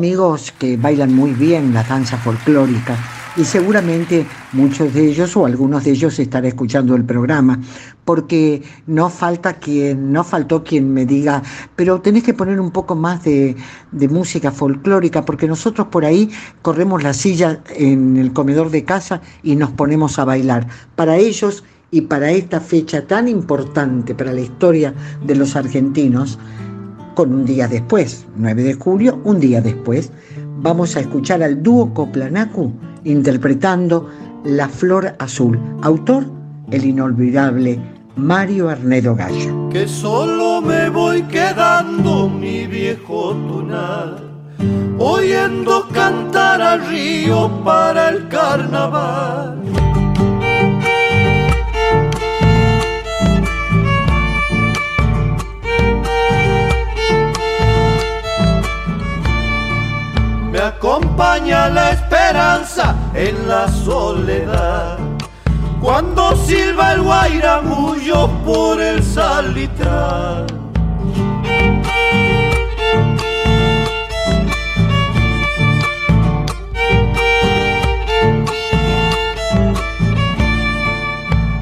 Amigos 0.00 0.54
que 0.58 0.78
bailan 0.78 1.14
muy 1.14 1.32
bien 1.32 1.74
la 1.74 1.82
danza 1.82 2.16
folclórica 2.16 2.96
y 3.36 3.44
seguramente 3.44 4.26
muchos 4.54 4.94
de 4.94 5.10
ellos 5.10 5.36
o 5.36 5.44
algunos 5.44 5.84
de 5.84 5.90
ellos 5.90 6.18
estarán 6.18 6.48
escuchando 6.48 6.96
el 6.96 7.04
programa 7.04 7.60
porque 8.06 8.62
no 8.86 9.10
falta 9.10 9.58
quien 9.58 10.10
no 10.10 10.24
faltó 10.24 10.64
quien 10.64 10.90
me 10.94 11.04
diga 11.04 11.42
pero 11.76 12.00
tenés 12.00 12.22
que 12.22 12.32
poner 12.32 12.58
un 12.58 12.70
poco 12.70 12.96
más 12.96 13.22
de, 13.24 13.56
de 13.92 14.08
música 14.08 14.50
folclórica 14.50 15.22
porque 15.26 15.46
nosotros 15.46 15.88
por 15.88 16.06
ahí 16.06 16.30
corremos 16.62 17.02
la 17.02 17.12
silla 17.12 17.60
en 17.68 18.16
el 18.16 18.32
comedor 18.32 18.70
de 18.70 18.84
casa 18.84 19.20
y 19.42 19.54
nos 19.54 19.70
ponemos 19.72 20.18
a 20.18 20.24
bailar 20.24 20.66
para 20.96 21.18
ellos 21.18 21.62
y 21.90 22.00
para 22.00 22.30
esta 22.30 22.60
fecha 22.60 23.06
tan 23.06 23.28
importante 23.28 24.14
para 24.14 24.32
la 24.32 24.40
historia 24.40 24.94
de 25.22 25.34
los 25.34 25.56
argentinos 25.56 26.38
con 27.14 27.34
un 27.34 27.44
día 27.44 27.68
después, 27.68 28.26
9 28.36 28.62
de 28.62 28.74
julio, 28.74 29.20
un 29.24 29.40
día 29.40 29.60
después, 29.60 30.12
vamos 30.58 30.96
a 30.96 31.00
escuchar 31.00 31.42
al 31.42 31.62
dúo 31.62 31.92
Coplanacu 31.94 32.72
interpretando 33.04 34.08
La 34.44 34.68
Flor 34.68 35.14
Azul, 35.18 35.58
autor 35.82 36.26
el 36.70 36.84
inolvidable 36.84 37.80
Mario 38.16 38.68
Arnedo 38.68 39.14
Gallo. 39.14 39.68
que 39.70 39.86
solo 39.88 40.60
me 40.60 40.88
voy 40.88 41.22
quedando 41.22 42.28
mi 42.28 42.66
viejo 42.66 43.34
tunal, 43.34 44.16
oyendo 44.98 45.88
cantar 45.88 46.60
al 46.60 46.86
río 46.86 47.50
para 47.64 48.10
el 48.10 48.28
carnaval. 48.28 49.89
Me 60.50 60.58
acompaña 60.58 61.68
la 61.68 61.92
esperanza 61.92 62.96
en 63.14 63.46
la 63.46 63.68
soledad. 63.68 64.98
Cuando 65.80 66.34
silba 66.36 66.94
el 66.94 67.02
guairamullo 67.02 68.28
por 68.44 68.80
el 68.80 69.00
salitral. 69.00 70.46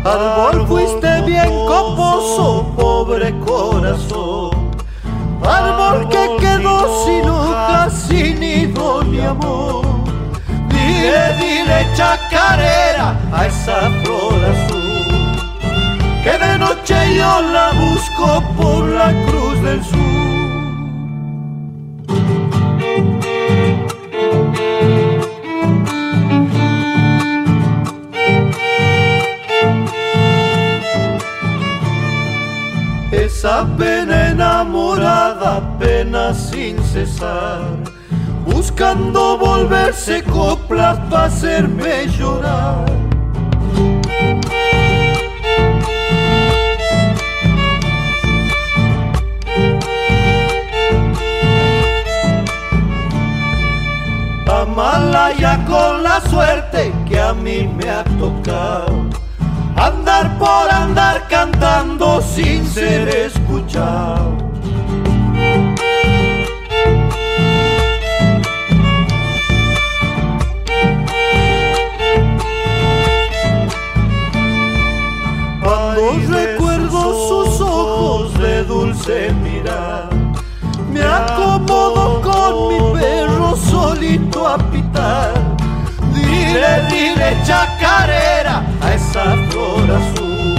Árbol 0.02 0.66
fuiste 0.66 1.20
bien 1.26 1.50
coposo, 1.66 2.72
pobre 2.74 3.38
corazón. 3.40 4.47
Árbol 5.42 6.08
que 6.08 6.36
quedó 6.40 7.04
sin 7.04 7.28
hojas, 7.28 7.92
sin 8.08 8.40
nido 8.40 9.02
ni 9.04 9.20
amor. 9.20 9.84
Dile, 10.68 11.34
dile 11.40 11.86
chacarera 11.94 13.16
a 13.32 13.46
esa 13.46 13.90
flor 14.02 14.40
azul. 14.52 14.78
Que 16.22 16.38
de 16.38 16.58
noche 16.58 17.16
yo 17.16 17.42
la 17.42 17.70
busco 17.72 18.42
por 18.56 18.84
la 18.88 19.12
cruz 19.26 19.62
del 19.62 19.84
sur. 19.84 19.98
Esa 33.10 33.66
pena 33.78 34.17
enamorada, 34.30 35.60
pena 35.78 36.34
sin 36.34 36.78
cesar, 36.82 37.62
buscando 38.46 39.38
volverse 39.38 40.22
coplas 40.22 40.98
para 41.10 41.24
hacerme 41.24 42.06
llorar. 42.08 42.84
Amala 54.46 55.32
ya 55.38 55.64
con 55.66 56.02
la 56.02 56.20
suerte 56.22 56.92
que 57.08 57.20
a 57.20 57.32
mí 57.34 57.68
me 57.76 57.88
ha 57.90 58.04
tocado. 58.18 59.08
Andar 59.80 60.36
por 60.38 60.68
andar 60.70 61.28
cantando 61.28 62.20
sin 62.20 62.66
ser 62.66 63.08
escuchado. 63.08 64.36
Cuando 75.62 76.12
recuerdo 76.28 77.28
sus 77.28 77.60
ojos 77.60 78.38
de 78.40 78.64
dulce 78.64 79.32
mirar, 79.44 80.08
me 80.90 81.02
acomodo 81.02 82.20
con 82.20 82.68
mi 82.68 83.00
perro 83.00 83.56
solito 83.56 84.48
a 84.48 84.58
pitar. 84.58 85.34
Dile, 86.12 86.82
dile 86.90 87.36
a 87.84 88.94
esa 88.94 89.36
flor 89.50 89.90
azul, 89.90 90.56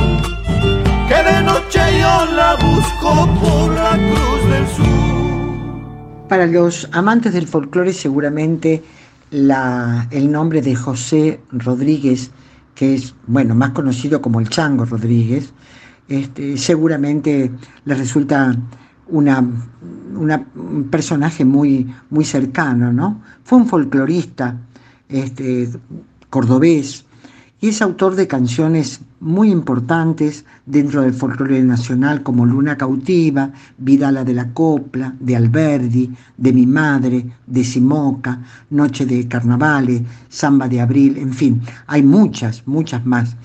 que 1.08 1.16
de 1.24 1.44
noche 1.44 1.80
yo 2.00 2.26
la 2.36 2.56
busco 2.56 3.28
por 3.42 3.74
la 3.74 3.92
cruz 3.92 4.50
del 4.50 4.68
sur. 4.68 6.28
Para 6.30 6.46
los 6.48 6.88
amantes 6.92 7.34
del 7.34 7.48
folclore 7.48 7.94
seguramente 7.94 8.84
la- 9.32 10.08
el 10.12 10.32
nombre 10.32 10.62
de 10.62 10.76
José 10.76 11.42
Rodríguez, 11.52 12.32
que 12.76 12.96
es 12.96 13.14
bueno 13.28 13.54
más 13.56 13.72
conocido 13.72 14.22
como 14.22 14.40
el 14.40 14.50
Chango 14.50 14.86
Rodríguez, 14.86 15.54
este, 16.08 16.58
seguramente 16.58 17.52
les 17.86 17.98
resulta 17.98 18.56
una- 19.08 19.40
un 19.40 20.88
personaje 20.90 21.44
muy, 21.46 21.94
muy 22.10 22.24
cercano, 22.26 22.92
¿no? 22.94 23.22
Fue 23.44 23.58
un 23.58 23.68
folclorista 23.68 24.56
este, 25.10 25.68
cordobés 26.30 27.06
y 27.62 27.70
es 27.70 27.82
autor 27.82 28.16
de 28.16 28.28
canciones 28.28 29.01
muy 29.20 29.51
importantes 29.51 30.45
dentro 30.66 31.01
del 31.01 31.14
folclore 31.14 31.62
nacional 31.62 32.24
como 32.24 32.45
Luna 32.45 32.78
Cautiva, 32.78 33.51
Vidala 33.78 34.24
de 34.24 34.34
la 34.34 34.53
Copla, 34.53 35.14
de 35.20 35.36
Alberdi, 35.36 36.10
de 36.38 36.53
Mi 36.53 36.66
Madre, 36.66 37.26
de 37.45 37.64
Simoca, 37.64 38.41
Noche 38.70 39.05
de 39.05 39.28
Carnavales, 39.28 40.03
Samba 40.30 40.70
de 40.70 40.80
Abril, 40.80 41.18
en 41.18 41.34
fin, 41.34 41.62
hay 41.88 42.01
muchas, 42.01 42.66
muchas 42.66 43.05
más. 43.05 43.36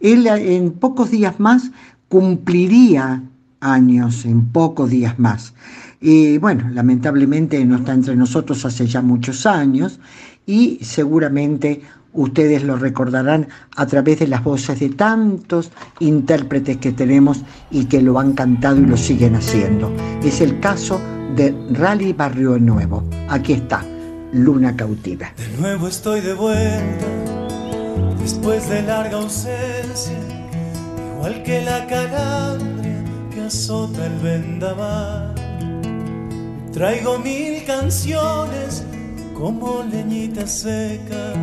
Él 0.00 0.26
en 0.26 0.72
pocos 0.72 1.10
días 1.10 1.38
más 1.38 1.70
cumpliría 2.08 3.22
años, 3.60 4.24
en 4.24 4.46
pocos 4.46 4.90
días 4.90 5.18
más. 5.18 5.54
Y 6.00 6.38
bueno, 6.38 6.68
lamentablemente 6.70 7.62
no 7.64 7.76
está 7.76 7.92
entre 7.92 8.16
nosotros 8.16 8.64
hace 8.64 8.86
ya 8.86 9.02
muchos 9.02 9.46
años 9.46 10.00
y 10.46 10.78
seguramente 10.80 11.82
ustedes 12.12 12.62
lo 12.62 12.76
recordarán 12.76 13.48
a 13.76 13.86
través 13.86 14.18
de 14.18 14.26
las 14.26 14.42
voces 14.42 14.80
de 14.80 14.90
tantos 14.90 15.70
intérpretes 16.00 16.78
que 16.78 16.92
tenemos 16.92 17.42
y 17.70 17.86
que 17.86 18.02
lo 18.02 18.18
han 18.18 18.32
cantado 18.32 18.80
y 18.80 18.86
lo 18.86 18.96
siguen 18.96 19.36
haciendo. 19.36 19.92
Es 20.22 20.40
el 20.40 20.60
caso 20.60 21.00
de 21.36 21.54
Rally 21.72 22.12
Barrio 22.12 22.58
Nuevo. 22.58 23.04
Aquí 23.28 23.52
está, 23.52 23.84
Luna 24.32 24.76
Cautiva. 24.76 25.32
De 25.36 25.60
nuevo 25.60 25.88
estoy 25.88 26.20
de 26.20 26.34
vuelta, 26.34 27.06
después 28.20 28.68
de 28.68 28.82
larga 28.82 29.18
ausencia, 29.18 30.18
igual 31.16 31.42
que 31.42 31.62
la 31.62 31.86
calandria 31.86 33.04
que 33.32 33.42
azota 33.42 34.06
el 34.06 34.18
vendaval. 34.18 35.34
Traigo 36.72 37.18
mil 37.18 37.64
canciones 37.64 38.84
como 39.34 39.82
leñita 39.90 40.46
seca, 40.46 41.34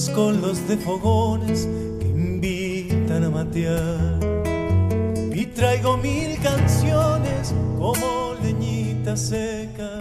rescoldos 0.00 0.66
de 0.66 0.78
fogones 0.78 1.68
que 2.00 2.06
invitan 2.06 3.22
a 3.22 3.28
matear. 3.28 4.18
Y 5.34 5.44
traigo 5.44 5.98
mil 5.98 6.38
canciones 6.40 7.54
como 7.76 8.34
leñita 8.42 9.14
seca, 9.14 10.00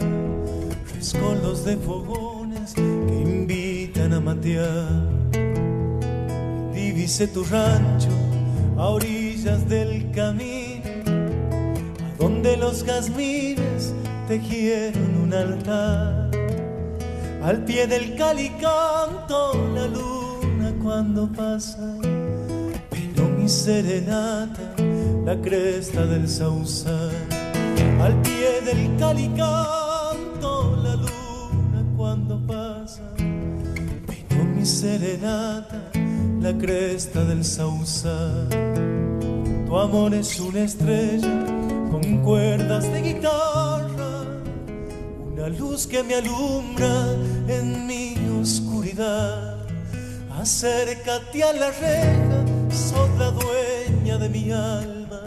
rescoldos 0.95 1.65
de 1.65 1.75
fogones 1.75 2.75
que 2.75 2.81
invitan 2.81 4.13
a 4.13 4.21
matear. 4.21 4.87
Divise 6.73 7.27
tu 7.27 7.43
rancho 7.43 8.15
a 8.77 8.87
orillas 8.87 9.67
del 9.67 10.11
camino, 10.11 10.85
a 12.07 12.23
donde 12.23 12.55
los 12.55 12.85
jazmines 12.85 13.93
tejieron 14.29 15.23
un 15.23 15.33
altar. 15.33 16.18
Al 17.41 17.63
pie 17.63 17.87
del 17.87 18.15
calicanto 18.15 19.53
la 19.73 19.87
luna 19.87 20.73
cuando 20.83 21.27
pasa, 21.31 21.95
pero 22.89 23.29
mi 23.29 23.47
serenata 23.47 24.75
la 25.25 25.39
cresta 25.41 26.05
del 26.05 26.27
sausal. 26.27 27.11
Al 28.01 28.13
pie 28.21 28.61
del 28.65 28.97
calicanto 28.97 30.75
la 30.83 30.95
luna 30.95 31.85
cuando 31.95 32.39
pasa, 32.45 33.03
pero 33.15 34.43
mi 34.43 34.65
serenata 34.65 35.89
la 36.41 36.57
cresta 36.57 37.23
del 37.23 37.45
sausal. 37.45 38.47
Tu 39.65 39.77
amor 39.77 40.13
es 40.13 40.39
una 40.39 40.61
estrella 40.63 41.45
con 41.89 42.23
cuerdas 42.23 42.91
de 42.91 43.01
guitarra, 43.01 43.78
luz 45.49 45.87
que 45.87 46.03
me 46.03 46.15
alumbra 46.15 47.13
en 47.47 47.87
mi 47.87 48.15
oscuridad. 48.41 49.57
Acércate 50.39 51.43
a 51.43 51.53
la 51.53 51.71
reja, 51.71 52.45
sos 52.71 53.09
la 53.17 53.31
dueña 53.31 54.17
de 54.17 54.29
mi 54.29 54.51
alma, 54.51 55.21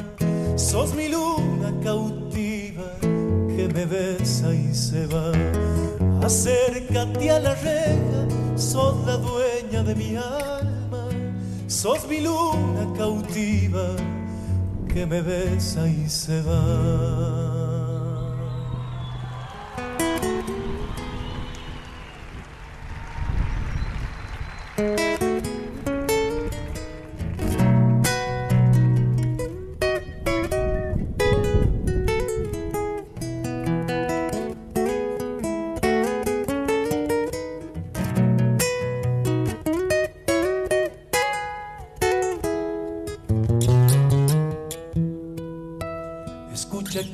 sos 0.57 0.95
mi 0.95 1.09
luna 1.09 1.73
cautiva 1.83 2.91
que 3.01 3.69
me 3.75 3.85
besa 3.85 4.55
y 4.55 4.75
se 4.75 5.07
va. 5.07 5.33
Acércate 6.25 7.31
a 7.31 7.41
la 7.41 7.55
reja, 7.55 8.27
sos 8.57 9.05
la 9.07 9.17
dueña 9.17 9.83
de 9.83 9.95
mi 9.95 10.17
alma, 10.17 11.09
sos 11.67 12.07
mi 12.09 12.21
luna 12.21 12.87
cautiva 12.97 13.97
que 14.93 15.07
me 15.07 15.21
besa 15.21 15.89
y 15.89 16.09
se 16.09 16.41
va. 16.43 17.62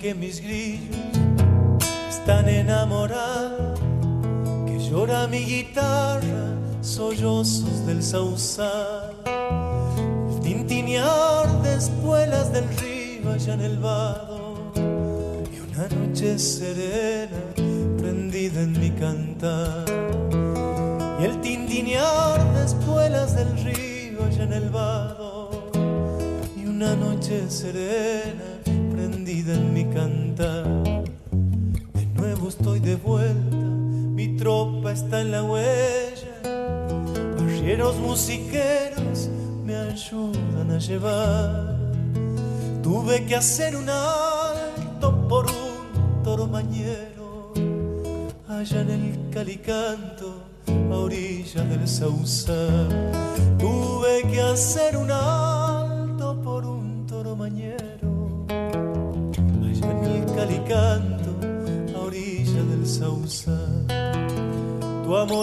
Que 0.08 0.14
mis 0.14 0.40
grillos 0.40 0.96
están 2.08 2.48
enamorados, 2.48 3.78
que 4.64 4.78
llora 4.78 5.26
mi 5.26 5.40
guitarra, 5.44 6.46
sollozos 6.80 7.84
del 7.84 8.02
sausal, 8.02 9.12
el 10.30 10.40
tintinear 10.40 11.46
de 11.60 11.74
espuelas 11.74 12.50
del 12.54 12.64
río 12.78 13.30
allá 13.30 13.52
en 13.52 13.60
el 13.60 13.76
vado, 13.76 14.72
y 14.74 15.60
una 15.70 15.86
noche 15.88 16.38
serena 16.38 17.42
prendida 17.98 18.62
en 18.62 18.80
mi 18.80 18.90
cantar, 18.92 19.84
y 21.20 21.24
el 21.24 21.38
tintinear 21.42 22.54
de 22.54 22.64
espuelas 22.64 23.36
del 23.36 23.52
río 23.62 24.24
allá 24.24 24.44
en 24.44 24.52
el 24.54 24.70
vado, 24.70 25.70
y 26.56 26.64
una 26.64 26.96
noche 26.96 27.50
serena 27.50 28.57
prendida 29.48 29.54
en 29.54 29.72
mi 29.72 29.84
cantar. 29.86 30.64
De 31.94 32.06
nuevo 32.14 32.48
estoy 32.48 32.80
de 32.80 32.96
vuelta, 32.96 33.56
mi 33.56 34.36
tropa 34.36 34.92
está 34.92 35.20
en 35.20 35.32
la 35.32 35.42
huella. 35.42 36.42
Arrieros 37.38 37.96
musiqueros 37.96 39.28
me 39.64 39.76
ayudan 39.76 40.70
a 40.70 40.78
llevar. 40.78 41.76
Tuve 42.82 43.24
que 43.26 43.36
hacer 43.36 43.76
un 43.76 43.88
alto 43.88 45.28
por 45.28 45.46
un 45.46 46.22
toro 46.22 46.46
mañero, 46.46 47.52
allá 48.48 48.80
en 48.80 48.90
el 48.90 49.30
calicanto, 49.30 50.42
a 50.90 50.96
orilla 50.96 51.64
del 51.64 51.86
sausal. 51.86 52.88
Tuve 53.58 54.22
que 54.30 54.40
hacer 54.40 54.96
un 54.96 55.10
alto 55.10 55.57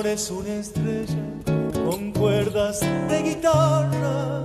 amor 0.05 0.07
es 0.07 0.31
una 0.31 0.55
estrella 0.55 1.15
con 1.85 2.11
cuerdas 2.11 2.79
de 2.81 3.23
guitarra, 3.23 4.43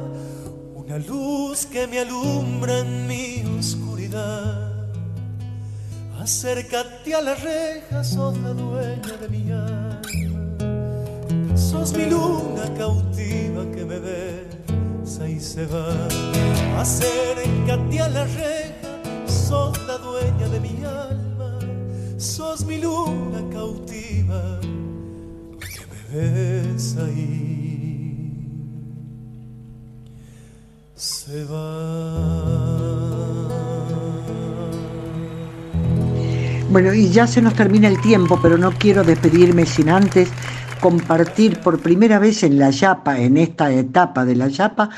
una 0.74 0.98
luz 0.98 1.66
que 1.66 1.86
me 1.86 2.00
alumbra 2.00 2.78
en 2.78 3.06
mi 3.06 3.44
oscuridad. 3.58 4.88
Acércate 6.18 7.14
a 7.14 7.22
la 7.22 7.34
reja, 7.34 8.04
sos 8.04 8.36
la 8.38 8.50
dueña 8.50 9.16
de 9.20 9.28
mi 9.28 9.50
alma. 9.50 9.96
Sos 11.56 11.92
mi 11.94 12.06
luna 12.06 12.64
cautiva 12.76 13.64
que 13.72 13.84
me 13.84 13.98
besa 13.98 15.28
y 15.28 15.40
se 15.40 15.66
va. 15.66 15.92
Acércate 16.78 18.00
a 18.00 18.08
la 18.08 18.24
reja 18.24 19.26
sos 19.26 19.78
la 19.86 19.98
dueña 19.98 20.48
de 20.48 20.60
mi 20.60 20.84
alma, 20.84 21.58
sos 22.18 22.64
mi 22.64 22.78
luna 22.78 23.42
cautiva 23.50 24.60
y 26.12 28.00
se 30.94 31.44
va. 31.44 32.70
Bueno, 36.70 36.94
y 36.94 37.10
ya 37.10 37.26
se 37.26 37.42
nos 37.42 37.54
termina 37.54 37.88
el 37.88 38.00
tiempo, 38.00 38.38
pero 38.42 38.58
no 38.58 38.72
quiero 38.72 39.02
despedirme 39.04 39.66
sin 39.66 39.88
antes 39.88 40.28
compartir 40.80 41.60
por 41.60 41.80
primera 41.80 42.18
vez 42.18 42.42
en 42.42 42.58
la 42.58 42.70
Yapa, 42.70 43.18
en 43.18 43.36
esta 43.36 43.72
etapa 43.72 44.24
de 44.24 44.36
la 44.36 44.48
Yapa, 44.48 44.90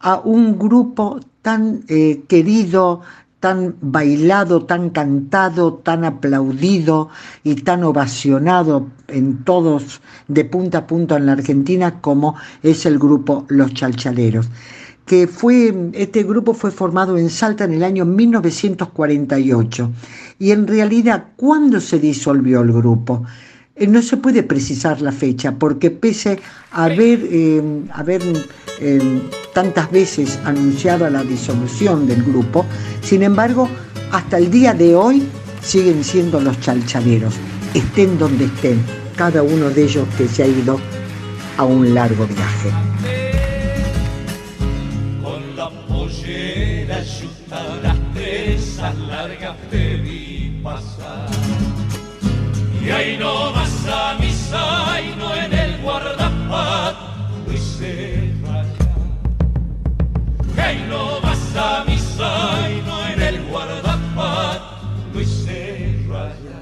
a 0.00 0.16
un 0.16 0.58
grupo 0.58 1.20
tan 1.42 1.84
eh, 1.88 2.22
querido, 2.28 3.02
tan 3.40 3.76
bailado, 3.80 4.64
tan 4.64 4.90
cantado, 4.90 5.74
tan 5.74 6.04
aplaudido 6.04 7.08
y 7.44 7.54
tan 7.56 7.84
ovacionado 7.84 8.88
en 9.06 9.44
todos 9.44 10.00
de 10.26 10.44
punta 10.44 10.78
a 10.78 10.86
punta 10.86 11.16
en 11.16 11.26
la 11.26 11.32
Argentina 11.32 12.00
como 12.00 12.34
es 12.62 12.84
el 12.86 12.98
grupo 12.98 13.44
Los 13.48 13.74
Chalchaleros 13.74 14.48
que 15.08 15.26
fue, 15.26 15.74
este 15.94 16.22
grupo 16.22 16.52
fue 16.52 16.70
formado 16.70 17.16
en 17.16 17.30
Salta 17.30 17.64
en 17.64 17.72
el 17.72 17.82
año 17.82 18.04
1948. 18.04 19.90
Y 20.38 20.50
en 20.50 20.66
realidad, 20.66 21.28
¿cuándo 21.34 21.80
se 21.80 21.98
disolvió 21.98 22.60
el 22.60 22.72
grupo? 22.72 23.24
Eh, 23.78 23.86
no 23.86 24.02
se 24.02 24.16
puede 24.16 24.42
precisar 24.42 25.00
la 25.00 25.12
fecha, 25.12 25.52
porque 25.52 25.90
pese 25.90 26.40
a 26.72 26.84
haber, 26.84 27.20
eh, 27.30 27.62
haber 27.92 28.22
eh, 28.80 29.22
tantas 29.54 29.90
veces 29.92 30.38
anunciado 30.44 31.08
la 31.08 31.22
disolución 31.22 32.06
del 32.06 32.24
grupo, 32.24 32.66
sin 33.02 33.22
embargo, 33.22 33.68
hasta 34.10 34.38
el 34.38 34.50
día 34.50 34.74
de 34.74 34.96
hoy 34.96 35.22
siguen 35.62 36.02
siendo 36.02 36.40
los 36.40 36.58
chalchaleros, 36.60 37.34
estén 37.72 38.18
donde 38.18 38.46
estén, 38.46 38.82
cada 39.16 39.42
uno 39.42 39.70
de 39.70 39.84
ellos 39.84 40.08
que 40.16 40.26
se 40.26 40.42
ha 40.42 40.46
ido 40.46 40.80
a 41.56 41.64
un 41.64 41.94
largo 41.94 42.26
viaje. 42.26 42.70
Con 45.22 45.56
la 45.56 45.70
pollera 45.86 47.02
yuta, 47.04 47.62
las 47.82 48.14
tresas 48.14 48.98
largas 48.98 49.56
te 49.70 49.96
vi 49.98 50.60
pasar. 50.64 51.28
Y 52.88 52.90
ahí 52.90 53.18
no 53.18 53.52
zaino 54.50 55.34
en 55.34 55.52
el 55.52 55.72
guardapat, 55.82 56.94
Luis 57.46 57.62
Serraya. 57.78 58.94
Y 60.56 60.60
ahí 60.60 60.86
no 60.88 61.20
vas 61.20 61.56
a 61.56 61.84
mi 61.86 61.98
zaino 61.98 62.94
en 63.12 63.22
el 63.22 63.42
guardapat, 63.44 64.60
Luis 65.12 65.28
Serraya. 65.44 66.60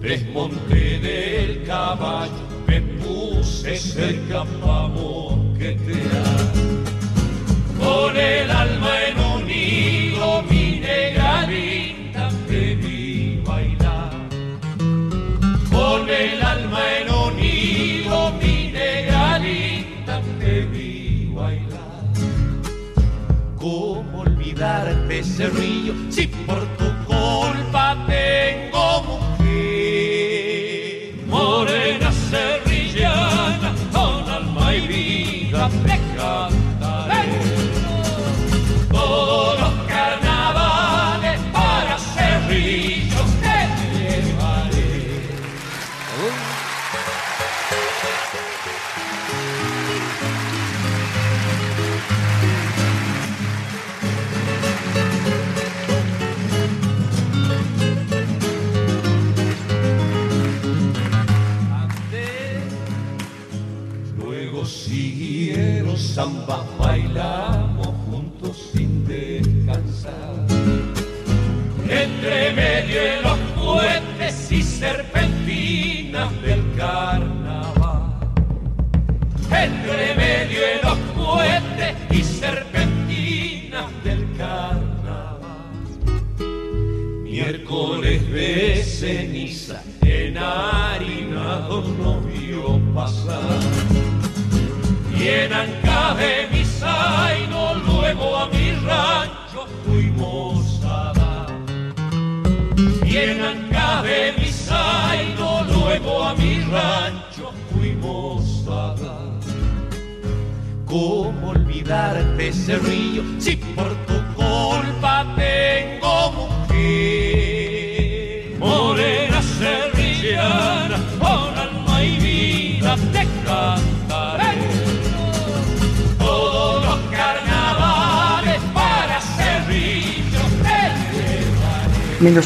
Desmonté 0.00 0.98
del 0.98 1.64
caballo, 1.64 2.44
me 2.66 2.80
puse 2.80 3.76
cerca 3.76 4.44
pa' 4.60 4.88
moquetear. 4.88 6.52
Con 7.78 8.16
el 8.16 8.50
alma 8.50 8.92
en 9.08 9.16
un 9.34 9.50
hilo, 9.50 10.42
mi 10.50 10.80
negra 10.80 11.46
linda, 11.46 11.97
El 16.08 16.42
alma 16.42 16.80
en 17.00 17.10
un 17.12 17.38
hilo, 17.38 18.32
mi 18.40 18.72
negra 18.72 19.38
linda, 19.38 20.22
te 20.40 20.62
vi 20.62 21.30
bailar. 21.34 22.02
¿Cómo 23.58 24.20
olvidar 24.20 25.06
becerrillo 25.06 25.92
si 26.08 26.26
por 26.26 26.60
tu 26.78 26.86
culpa 27.04 27.94
tengo 28.06 29.02
mujer? 29.02 29.48
Morena 31.26 32.10
serrillana, 32.10 33.74
con 33.92 34.30
alma 34.30 34.74
y 34.74 34.80
vida 34.88 35.07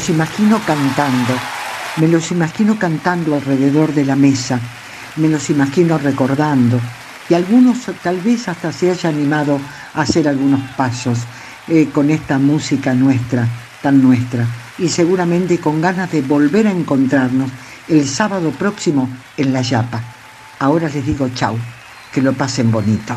los 0.03 0.09
imagino 0.09 0.59
cantando, 0.67 1.33
me 1.95 2.09
los 2.09 2.29
imagino 2.31 2.77
cantando 2.77 3.35
alrededor 3.35 3.93
de 3.93 4.03
la 4.03 4.17
mesa, 4.17 4.59
me 5.15 5.29
los 5.29 5.49
imagino 5.49 5.97
recordando. 5.97 6.77
Y 7.29 7.35
algunos 7.35 7.77
tal 8.01 8.19
vez 8.19 8.49
hasta 8.49 8.73
se 8.73 8.91
haya 8.91 9.07
animado 9.07 9.61
a 9.93 10.01
hacer 10.01 10.27
algunos 10.27 10.59
pasos 10.71 11.19
eh, 11.69 11.87
con 11.93 12.09
esta 12.09 12.37
música 12.37 12.93
nuestra, 12.93 13.47
tan 13.81 14.03
nuestra, 14.03 14.45
y 14.77 14.89
seguramente 14.89 15.59
con 15.59 15.79
ganas 15.79 16.11
de 16.11 16.21
volver 16.21 16.67
a 16.67 16.71
encontrarnos 16.71 17.49
el 17.87 18.05
sábado 18.05 18.51
próximo 18.51 19.09
en 19.37 19.53
La 19.53 19.61
Yapa. 19.61 20.03
Ahora 20.59 20.89
les 20.89 21.05
digo 21.05 21.29
chau, 21.33 21.57
que 22.11 22.21
lo 22.21 22.33
pasen 22.33 22.69
bonito. 22.73 23.15